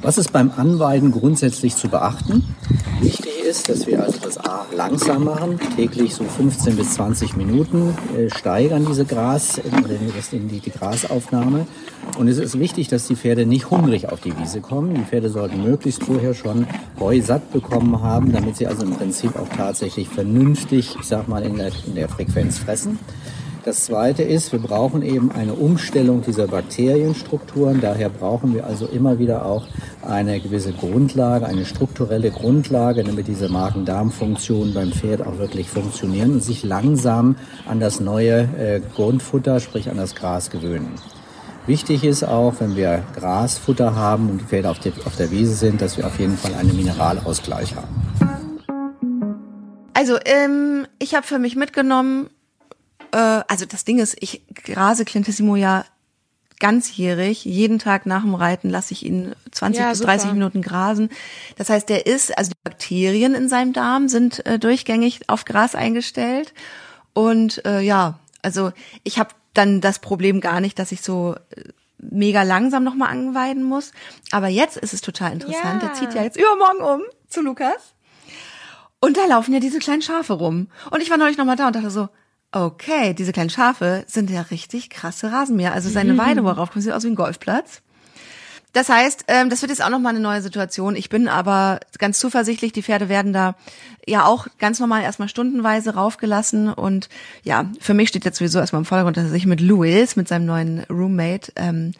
Was 0.00 0.16
ist 0.16 0.32
beim 0.32 0.52
Anweiden 0.56 1.10
grundsätzlich 1.10 1.74
zu 1.74 1.88
beachten? 1.88 2.54
Wichtig 3.00 3.32
ist, 3.44 3.68
dass 3.68 3.86
wir 3.86 4.02
also 4.02 4.18
das 4.22 4.38
A 4.38 4.64
langsam 4.74 5.24
machen, 5.24 5.58
täglich 5.74 6.14
so 6.14 6.22
15 6.22 6.76
bis 6.76 6.94
20 6.94 7.36
Minuten 7.36 7.96
äh, 8.16 8.30
steigern 8.30 8.86
diese 8.86 9.04
Gras, 9.04 9.58
in 9.58 10.48
die, 10.48 10.60
die 10.60 10.70
Grasaufnahme. 10.70 11.66
Und 12.16 12.28
es 12.28 12.38
ist 12.38 12.58
wichtig, 12.58 12.88
dass 12.88 13.08
die 13.08 13.16
Pferde 13.16 13.44
nicht 13.44 13.70
hungrig 13.70 14.08
auf 14.08 14.20
die 14.20 14.38
Wiese 14.38 14.60
kommen. 14.60 14.94
Die 14.94 15.02
Pferde 15.02 15.30
sollten 15.30 15.64
möglichst 15.64 16.04
vorher 16.04 16.34
schon 16.34 16.66
Heu 17.00 17.20
satt 17.20 17.52
bekommen 17.52 18.00
haben, 18.00 18.32
damit 18.32 18.56
sie 18.56 18.66
also 18.66 18.84
im 18.84 18.94
Prinzip 18.94 19.36
auch 19.36 19.48
tatsächlich 19.48 20.08
vernünftig, 20.08 20.96
ich 21.00 21.06
sag 21.06 21.26
mal, 21.26 21.42
in 21.42 21.56
der, 21.56 21.72
in 21.86 21.96
der 21.96 22.08
Frequenz 22.08 22.58
fressen. 22.58 22.98
Das 23.64 23.84
zweite 23.84 24.22
ist, 24.22 24.52
wir 24.52 24.60
brauchen 24.60 25.02
eben 25.02 25.30
eine 25.32 25.54
Umstellung 25.54 26.22
dieser 26.22 26.46
Bakterienstrukturen. 26.46 27.80
Daher 27.80 28.08
brauchen 28.08 28.54
wir 28.54 28.66
also 28.66 28.86
immer 28.86 29.18
wieder 29.18 29.44
auch 29.44 29.66
eine 30.02 30.40
gewisse 30.40 30.72
Grundlage, 30.72 31.46
eine 31.46 31.64
strukturelle 31.64 32.30
Grundlage, 32.30 33.04
damit 33.04 33.28
diese 33.28 33.48
Magen-Darm-Funktionen 33.48 34.72
beim 34.74 34.92
Pferd 34.92 35.26
auch 35.26 35.38
wirklich 35.38 35.68
funktionieren 35.68 36.34
und 36.34 36.42
sich 36.42 36.62
langsam 36.62 37.36
an 37.66 37.80
das 37.80 38.00
neue 38.00 38.48
äh, 38.58 38.80
Grundfutter, 38.94 39.60
sprich 39.60 39.90
an 39.90 39.96
das 39.96 40.14
Gras 40.14 40.50
gewöhnen. 40.50 40.94
Wichtig 41.66 42.04
ist 42.04 42.24
auch, 42.24 42.54
wenn 42.60 42.76
wir 42.76 43.02
Grasfutter 43.14 43.94
haben 43.94 44.30
und 44.30 44.40
die 44.40 44.44
Pferde 44.46 44.70
auf, 44.70 44.78
die, 44.78 44.92
auf 45.04 45.16
der 45.16 45.30
Wiese 45.30 45.54
sind, 45.54 45.82
dass 45.82 45.98
wir 45.98 46.06
auf 46.06 46.18
jeden 46.18 46.38
Fall 46.38 46.54
einen 46.54 46.74
Mineralausgleich 46.74 47.74
haben. 47.76 47.88
Also, 49.92 50.16
ähm, 50.24 50.86
ich 50.98 51.14
habe 51.14 51.26
für 51.26 51.38
mich 51.38 51.56
mitgenommen, 51.56 52.30
äh, 53.12 53.42
also 53.48 53.64
das 53.66 53.84
Ding 53.84 53.98
ist, 53.98 54.16
ich 54.20 54.42
grase 54.64 55.04
Clintissimo 55.04 55.56
ja 55.56 55.84
ganzjährig. 56.58 57.44
Jeden 57.44 57.78
Tag 57.78 58.06
nach 58.06 58.22
dem 58.22 58.34
Reiten 58.34 58.68
lasse 58.70 58.92
ich 58.92 59.04
ihn 59.04 59.34
20 59.52 59.80
Ja, 59.80 59.90
bis 59.90 59.98
super. 59.98 60.12
30 60.12 60.32
Minuten 60.32 60.62
grasen. 60.62 61.10
Das 61.56 61.70
heißt, 61.70 61.88
der 61.88 62.06
ist, 62.06 62.36
also 62.36 62.50
die 62.50 62.58
Bakterien 62.64 63.34
in 63.34 63.48
seinem 63.48 63.72
Darm 63.72 64.08
sind 64.08 64.44
äh, 64.46 64.58
durchgängig 64.58 65.28
auf 65.28 65.44
Gras 65.44 65.74
eingestellt. 65.74 66.54
Und 67.12 67.64
äh, 67.64 67.80
ja, 67.80 68.18
also 68.42 68.72
ich 69.04 69.18
habe 69.18 69.30
dann 69.54 69.80
das 69.80 69.98
Problem 69.98 70.40
gar 70.40 70.60
nicht, 70.60 70.78
dass 70.78 70.92
ich 70.92 71.02
so 71.02 71.36
äh, 71.50 71.64
mega 71.98 72.42
langsam 72.42 72.84
nochmal 72.84 73.10
anweiden 73.10 73.62
muss. 73.62 73.92
Aber 74.30 74.48
jetzt 74.48 74.76
ist 74.76 74.94
es 74.94 75.00
total 75.00 75.32
interessant. 75.32 75.82
Ja. 75.82 75.88
Der 75.88 75.94
zieht 75.94 76.14
ja 76.14 76.22
jetzt 76.22 76.38
übermorgen 76.38 76.82
um 76.82 77.02
zu 77.28 77.40
Lukas. 77.40 77.94
Und 79.00 79.16
da 79.16 79.26
laufen 79.26 79.54
ja 79.54 79.60
diese 79.60 79.78
kleinen 79.78 80.02
Schafe 80.02 80.32
rum. 80.32 80.68
Und 80.90 81.02
ich 81.02 81.10
war 81.10 81.18
neulich 81.18 81.38
nochmal 81.38 81.56
da 81.56 81.68
und 81.68 81.76
dachte 81.76 81.90
so, 81.90 82.08
okay, 82.52 83.14
diese 83.14 83.32
kleinen 83.32 83.50
Schafe 83.50 84.04
sind 84.06 84.30
ja 84.30 84.42
richtig 84.42 84.90
krasse 84.90 85.32
Rasenmäher. 85.32 85.72
Also 85.72 85.90
seine 85.90 86.16
Weide, 86.16 86.44
wo 86.44 86.48
er 86.48 86.56
raufkommt, 86.56 86.82
sieht 86.82 86.92
aus 86.92 87.04
wie 87.04 87.08
ein 87.08 87.14
Golfplatz. 87.14 87.82
Das 88.72 88.88
heißt, 88.88 89.24
ähm, 89.28 89.48
das 89.50 89.62
wird 89.62 89.70
jetzt 89.70 89.82
auch 89.82 89.88
nochmal 89.88 90.10
eine 90.10 90.20
neue 90.22 90.42
Situation. 90.42 90.94
Ich 90.94 91.08
bin 91.08 91.26
aber 91.26 91.80
ganz 91.98 92.18
zuversichtlich, 92.18 92.72
die 92.72 92.82
Pferde 92.82 93.08
werden 93.08 93.32
da 93.32 93.54
ja 94.06 94.26
auch 94.26 94.46
ganz 94.58 94.78
normal 94.78 95.02
erstmal 95.02 95.28
stundenweise 95.28 95.94
raufgelassen. 95.94 96.72
Und 96.72 97.08
ja, 97.42 97.64
für 97.80 97.94
mich 97.94 98.10
steht 98.10 98.24
jetzt 98.24 98.38
sowieso 98.38 98.58
erstmal 98.58 98.82
im 98.82 98.86
Vordergrund, 98.86 99.16
dass 99.16 99.24
er 99.24 99.30
sich 99.30 99.46
mit 99.46 99.60
Louis, 99.60 100.16
mit 100.16 100.28
seinem 100.28 100.46
neuen 100.46 100.84
Roommate, 100.90 101.52
ähm, 101.56 101.92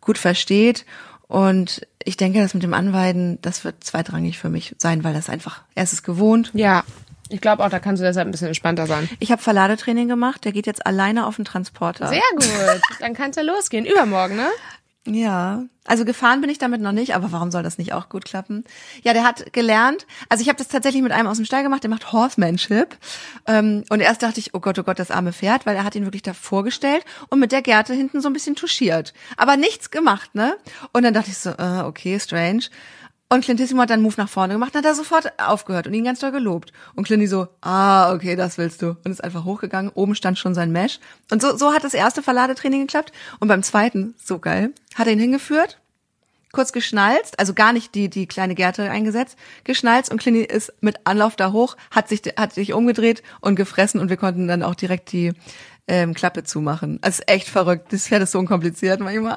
gut 0.00 0.18
versteht. 0.18 0.84
Und 1.28 1.86
ich 2.04 2.16
denke, 2.16 2.40
das 2.40 2.54
mit 2.54 2.62
dem 2.62 2.74
Anweiden, 2.74 3.38
das 3.42 3.64
wird 3.64 3.82
zweitrangig 3.82 4.38
für 4.38 4.48
mich 4.48 4.74
sein, 4.78 5.04
weil 5.04 5.14
das 5.14 5.28
einfach, 5.28 5.62
er 5.74 5.84
ist 5.84 5.92
es 5.92 6.02
gewohnt. 6.02 6.50
Ja, 6.54 6.84
Ich 7.28 7.40
glaube 7.40 7.64
auch, 7.64 7.70
da 7.70 7.78
kannst 7.78 8.00
du 8.00 8.04
deshalb 8.04 8.28
ein 8.28 8.30
bisschen 8.30 8.48
entspannter 8.48 8.86
sein. 8.86 9.08
Ich 9.18 9.32
habe 9.32 9.42
Verladetraining 9.42 10.08
gemacht, 10.08 10.44
der 10.44 10.52
geht 10.52 10.66
jetzt 10.66 10.86
alleine 10.86 11.26
auf 11.26 11.36
den 11.36 11.44
Transporter. 11.44 12.08
Sehr 12.08 12.20
gut. 12.34 12.80
Dann 13.00 13.14
kann's 13.14 13.36
ja 13.36 13.42
losgehen. 13.42 13.84
Übermorgen, 13.84 14.36
ne? 14.36 14.48
Ja, 15.08 15.62
also 15.84 16.04
gefahren 16.04 16.40
bin 16.40 16.50
ich 16.50 16.58
damit 16.58 16.80
noch 16.80 16.90
nicht, 16.90 17.14
aber 17.14 17.30
warum 17.30 17.52
soll 17.52 17.62
das 17.62 17.78
nicht 17.78 17.92
auch 17.92 18.08
gut 18.08 18.24
klappen? 18.24 18.64
Ja, 19.02 19.12
der 19.12 19.22
hat 19.22 19.52
gelernt, 19.52 20.04
also 20.28 20.42
ich 20.42 20.48
habe 20.48 20.58
das 20.58 20.66
tatsächlich 20.66 21.02
mit 21.02 21.12
einem 21.12 21.28
aus 21.28 21.36
dem 21.36 21.46
Stall 21.46 21.62
gemacht, 21.62 21.84
der 21.84 21.90
macht 21.90 22.12
Horsemanship. 22.12 22.96
Ähm, 23.46 23.84
und 23.88 24.00
erst 24.00 24.24
dachte 24.24 24.40
ich, 24.40 24.52
oh 24.52 24.58
Gott, 24.58 24.80
oh 24.80 24.82
Gott, 24.82 24.98
das 24.98 25.12
arme 25.12 25.32
Pferd, 25.32 25.64
weil 25.64 25.76
er 25.76 25.84
hat 25.84 25.94
ihn 25.94 26.04
wirklich 26.04 26.22
da 26.22 26.34
vorgestellt 26.34 27.04
und 27.28 27.38
mit 27.38 27.52
der 27.52 27.62
Gerte 27.62 27.94
hinten 27.94 28.20
so 28.20 28.28
ein 28.28 28.32
bisschen 28.32 28.56
touchiert. 28.56 29.14
Aber 29.36 29.56
nichts 29.56 29.92
gemacht, 29.92 30.34
ne? 30.34 30.56
Und 30.92 31.04
dann 31.04 31.14
dachte 31.14 31.30
ich 31.30 31.38
so, 31.38 31.50
äh, 31.50 31.82
okay, 31.84 32.18
strange. 32.18 32.64
Und 33.28 33.44
Clintissimo 33.44 33.82
hat 33.82 33.90
dann 33.90 34.02
Move 34.02 34.14
nach 34.18 34.28
vorne 34.28 34.52
gemacht 34.54 34.72
und 34.74 34.78
hat 34.78 34.84
da 34.84 34.94
sofort 34.94 35.32
aufgehört 35.38 35.88
und 35.88 35.94
ihn 35.94 36.04
ganz 36.04 36.20
doll 36.20 36.30
gelobt. 36.30 36.72
Und 36.94 37.04
Clinty 37.04 37.26
so, 37.26 37.48
ah, 37.60 38.12
okay, 38.12 38.36
das 38.36 38.56
willst 38.56 38.82
du. 38.82 38.96
Und 39.04 39.10
ist 39.10 39.24
einfach 39.24 39.44
hochgegangen. 39.44 39.90
Oben 39.94 40.14
stand 40.14 40.38
schon 40.38 40.54
sein 40.54 40.70
Mesh. 40.70 41.00
Und 41.32 41.42
so, 41.42 41.56
so 41.56 41.72
hat 41.72 41.82
das 41.82 41.94
erste 41.94 42.22
Verladetraining 42.22 42.82
geklappt. 42.82 43.10
Und 43.40 43.48
beim 43.48 43.64
zweiten, 43.64 44.14
so 44.22 44.38
geil, 44.38 44.72
hat 44.94 45.08
er 45.08 45.12
ihn 45.12 45.18
hingeführt, 45.18 45.80
kurz 46.52 46.72
geschnalzt, 46.72 47.38
also 47.40 47.52
gar 47.52 47.72
nicht 47.72 47.96
die, 47.96 48.08
die 48.08 48.26
kleine 48.26 48.54
Gerte 48.54 48.88
eingesetzt, 48.88 49.36
geschnalzt 49.64 50.10
und 50.12 50.20
Clinty 50.20 50.42
ist 50.42 50.72
mit 50.80 51.00
Anlauf 51.04 51.34
da 51.34 51.50
hoch, 51.50 51.76
hat 51.90 52.08
sich, 52.08 52.22
hat 52.36 52.54
sich 52.54 52.74
umgedreht 52.74 53.24
und 53.40 53.56
gefressen 53.56 54.00
und 54.00 54.08
wir 54.08 54.16
konnten 54.16 54.46
dann 54.46 54.62
auch 54.62 54.76
direkt 54.76 55.10
die 55.10 55.32
ähm, 55.88 56.14
Klappe 56.14 56.44
zumachen. 56.44 56.98
Also 57.02 57.22
ist 57.22 57.28
echt 57.28 57.48
verrückt. 57.48 57.92
Das 57.92 58.06
Pferd 58.06 58.22
ist 58.22 58.32
so 58.32 58.38
unkompliziert 58.38 59.00
manchmal. 59.00 59.36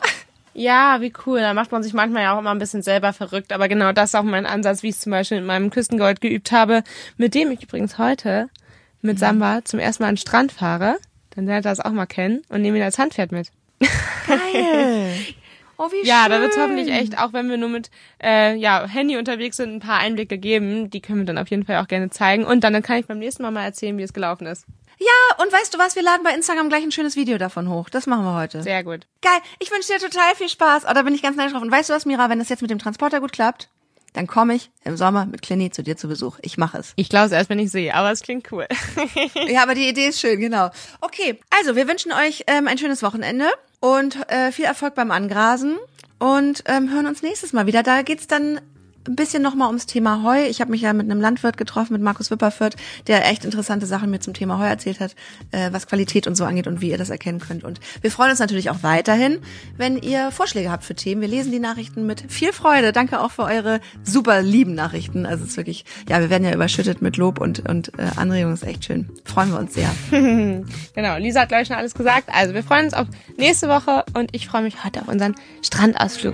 Ja, 0.54 1.02
wie 1.02 1.14
cool. 1.26 1.40
Da 1.40 1.54
macht 1.54 1.72
man 1.72 1.84
sich 1.84 1.94
manchmal 1.94 2.24
ja 2.24 2.36
auch 2.36 2.40
immer 2.40 2.52
ein 2.52 2.60
bisschen 2.60 2.82
selber 2.82 3.14
verrückt. 3.14 3.54
Aber 3.54 3.68
genau 3.68 3.92
das 3.92 4.10
ist 4.10 4.16
auch 4.16 4.24
mein 4.24 4.46
Ansatz, 4.46 4.84
wie 4.84 4.90
ich 4.90 4.96
es 4.96 5.02
zum 5.02 5.12
Beispiel 5.12 5.38
mit 5.38 5.48
meinem 5.48 5.70
Küstengold 5.70 6.22
geübt 6.22 6.52
habe, 6.52 6.84
mit 7.18 7.36
dem 7.36 7.52
ich 7.52 7.64
übrigens 7.64 7.98
heute 7.98 8.50
mit 9.02 9.20
Samba 9.20 9.64
zum 9.64 9.80
ersten 9.80 10.04
Mal 10.04 10.10
an 10.10 10.16
den 10.16 10.20
Strand 10.20 10.52
fahre. 10.52 10.98
Dann 11.36 11.46
lernt 11.46 11.66
er 11.66 11.72
das 11.72 11.80
auch 11.80 11.92
mal 11.92 12.06
kennen 12.06 12.42
und 12.50 12.62
nehme 12.62 12.78
ihn 12.78 12.84
als 12.84 12.98
Handpferd 12.98 13.32
mit. 13.32 13.52
Geil. 14.28 15.14
Oh, 15.78 15.90
wie 15.92 16.04
Ja, 16.06 16.24
schön. 16.24 16.32
da 16.32 16.42
wird 16.42 16.58
hoffentlich 16.58 16.90
echt, 16.92 17.18
auch 17.18 17.32
wenn 17.32 17.50
wir 17.50 17.58
nur 17.58 17.70
mit 17.70 17.90
äh, 18.22 18.56
ja, 18.56 18.86
Handy 18.88 19.16
unterwegs 19.18 19.58
sind, 19.58 19.76
ein 19.76 19.80
paar 19.80 20.00
Einblicke 20.00 20.38
geben. 20.38 20.90
Die 20.90 21.00
können 21.00 21.20
wir 21.20 21.26
dann 21.26 21.38
auf 21.38 21.50
jeden 21.50 21.66
Fall 21.66 21.78
auch 21.78 21.88
gerne 21.88 22.10
zeigen. 22.10 22.44
Und 22.44 22.64
dann, 22.64 22.74
dann 22.74 22.84
kann 22.84 22.98
ich 22.98 23.06
beim 23.06 23.20
nächsten 23.20 23.44
Mal 23.44 23.52
mal 23.52 23.64
erzählen, 23.64 23.98
wie 23.98 24.04
es 24.04 24.14
gelaufen 24.14 24.48
ist. 24.48 24.66
Ja, 25.00 25.44
und 25.44 25.52
weißt 25.52 25.74
du 25.74 25.80
was? 25.80 25.96
Wir 25.96 26.04
laden 26.04 26.24
bei 26.24 26.34
Instagram 26.34 26.68
gleich 26.70 26.84
ein 26.84 26.92
schönes 26.92 27.16
Video 27.16 27.38
davon 27.38 27.70
hoch. 27.70 27.90
Das 27.90 28.06
machen 28.06 28.26
wir 28.26 28.36
heute. 28.36 28.62
Sehr 28.64 28.84
gut. 28.84 29.08
Geil. 29.22 29.40
Ich 29.60 29.72
wünsche 29.72 29.94
dir 29.94 30.00
total 30.00 30.36
viel 30.36 30.50
Spaß. 30.50 30.84
Oh, 30.90 30.94
da 30.94 31.02
bin 31.04 31.16
ich 31.16 31.22
ganz 31.22 31.38
neidisch 31.38 31.54
drauf. 31.54 31.62
Und 31.62 31.72
weißt 31.72 31.90
du 31.90 31.94
was, 31.94 32.06
Mira? 32.06 32.30
Wenn 32.30 32.40
das 32.40 32.50
jetzt 32.50 32.62
mit 32.62 32.70
dem 32.70 32.80
Transporter 32.80 33.22
gut 33.22 33.32
klappt, 33.32 33.70
dann 34.14 34.28
komme 34.28 34.56
ich 34.56 34.72
im 34.84 34.98
Sommer 34.98 35.26
mit 35.26 35.42
Clini 35.42 35.72
zu 35.72 35.84
dir 35.84 35.96
zu 35.96 36.08
Besuch. 36.08 36.38
Ich 36.42 36.58
mache 36.58 36.80
es. 36.80 36.94
Ich 36.98 37.10
glaube 37.10 37.28
es 37.28 37.32
erst, 37.32 37.50
wenn 37.50 37.60
ich 37.60 37.72
sehe, 37.72 37.94
aber 37.94 38.12
es 38.12 38.22
klingt 38.22 38.52
cool. 38.52 38.68
Ja, 39.48 39.64
aber 39.64 39.76
die 39.76 39.88
Idee 39.88 40.08
ist 40.08 40.20
schön, 40.20 40.40
genau. 40.40 40.70
Okay, 41.02 41.40
also 41.58 41.76
wir 41.76 41.88
wünschen 41.88 42.12
euch 42.12 42.44
ähm, 42.48 42.68
ein 42.68 42.78
schönes 42.78 43.04
Wochenende 43.04 43.48
und 43.80 44.18
äh, 44.30 44.52
viel 44.52 44.66
Erfolg 44.66 44.96
beim 44.96 45.12
Angrasen 45.12 45.78
und 46.20 46.64
ähm, 46.66 46.92
hören 46.92 47.08
uns 47.08 47.22
nächstes 47.22 47.54
Mal 47.54 47.68
wieder. 47.68 47.84
Da 47.84 48.02
geht's 48.02 48.28
dann 48.28 48.62
ein 49.08 49.16
bisschen 49.16 49.42
nochmal 49.42 49.68
ums 49.68 49.86
Thema 49.86 50.24
Heu. 50.24 50.46
Ich 50.46 50.62
habe 50.62 50.72
mich 50.72 50.82
ja 50.82 50.94
mit 50.94 51.10
einem 51.10 51.22
Landwirt 51.22 51.58
getroffen, 51.58 51.94
mit 51.94 52.02
Markus 52.02 52.32
Wipperfürth, 52.32 52.76
der 53.08 53.30
echt 53.30 53.46
interessante 53.46 53.86
Sachen 53.86 54.10
mir 54.10 54.20
zum 54.20 54.34
Thema 54.34 54.60
Heu 54.60 54.66
erzählt 54.66 55.00
hat, 55.00 55.16
äh, 55.52 55.72
was 55.72 55.88
Qualität 55.88 56.28
und 56.28 56.36
so 56.36 56.46
angeht 56.46 56.68
und 56.68 56.82
wie 56.82 56.90
ihr 56.90 56.98
das 56.98 57.10
erkennen 57.10 57.40
könnt. 57.40 57.64
Und 57.64 57.80
wir 58.02 58.12
freuen 58.12 58.32
uns 58.32 58.40
natürlich 58.40 58.70
auch 58.70 58.84
weiterhin, 58.84 59.40
wenn 59.78 59.98
ihr 59.98 60.32
Vorschläge 60.32 60.72
habt 60.72 60.84
für 60.84 60.96
Themen. 60.96 61.22
Wir 61.22 61.28
lesen 61.28 61.52
die 61.52 61.60
Nachrichten 61.60 62.06
mit 62.06 62.26
viel 62.32 62.54
Freude. 62.54 62.92
Danke 62.92 63.22
auch 63.22 63.32
für 63.32 63.44
eure 63.44 63.80
super 64.04 64.42
lieben 64.42 64.74
Nachrichten. 64.74 65.26
Also 65.26 65.44
es 65.44 65.52
ist 65.52 65.58
wirklich, 65.58 65.86
ja, 66.08 66.20
wir 66.20 66.30
werden 66.30 66.44
ja 66.44 66.54
überschüttet 66.54 67.02
mit 67.02 67.18
Lob 67.18 67.40
und, 67.40 67.68
und 67.68 67.92
äh, 67.98 68.04
Anregungen. 68.16 68.54
Ist 68.54 68.64
echt 68.64 68.86
schön. 68.86 69.10
Freuen 69.26 69.52
wir 69.52 69.60
uns 69.60 69.74
sehr. 69.74 69.90
Genau, 70.94 71.18
Lisa 71.18 71.42
hat, 71.42 71.50
glaube 71.50 71.62
ich, 71.62 71.68
schon 71.68 71.78
alles 71.78 71.94
gesagt. 71.94 72.30
Also 72.32 72.54
wir 72.54 72.64
freuen 72.64 72.86
uns 72.86 72.94
auf 72.94 73.08
nächste 73.38 73.70
Woche 73.70 74.04
und 74.14 74.36
ich 74.36 74.48
freue 74.48 74.64
mich 74.64 74.84
heute 74.84 75.02
auf 75.02 75.08
unseren 75.08 75.36
Strandausflug. 75.62 76.34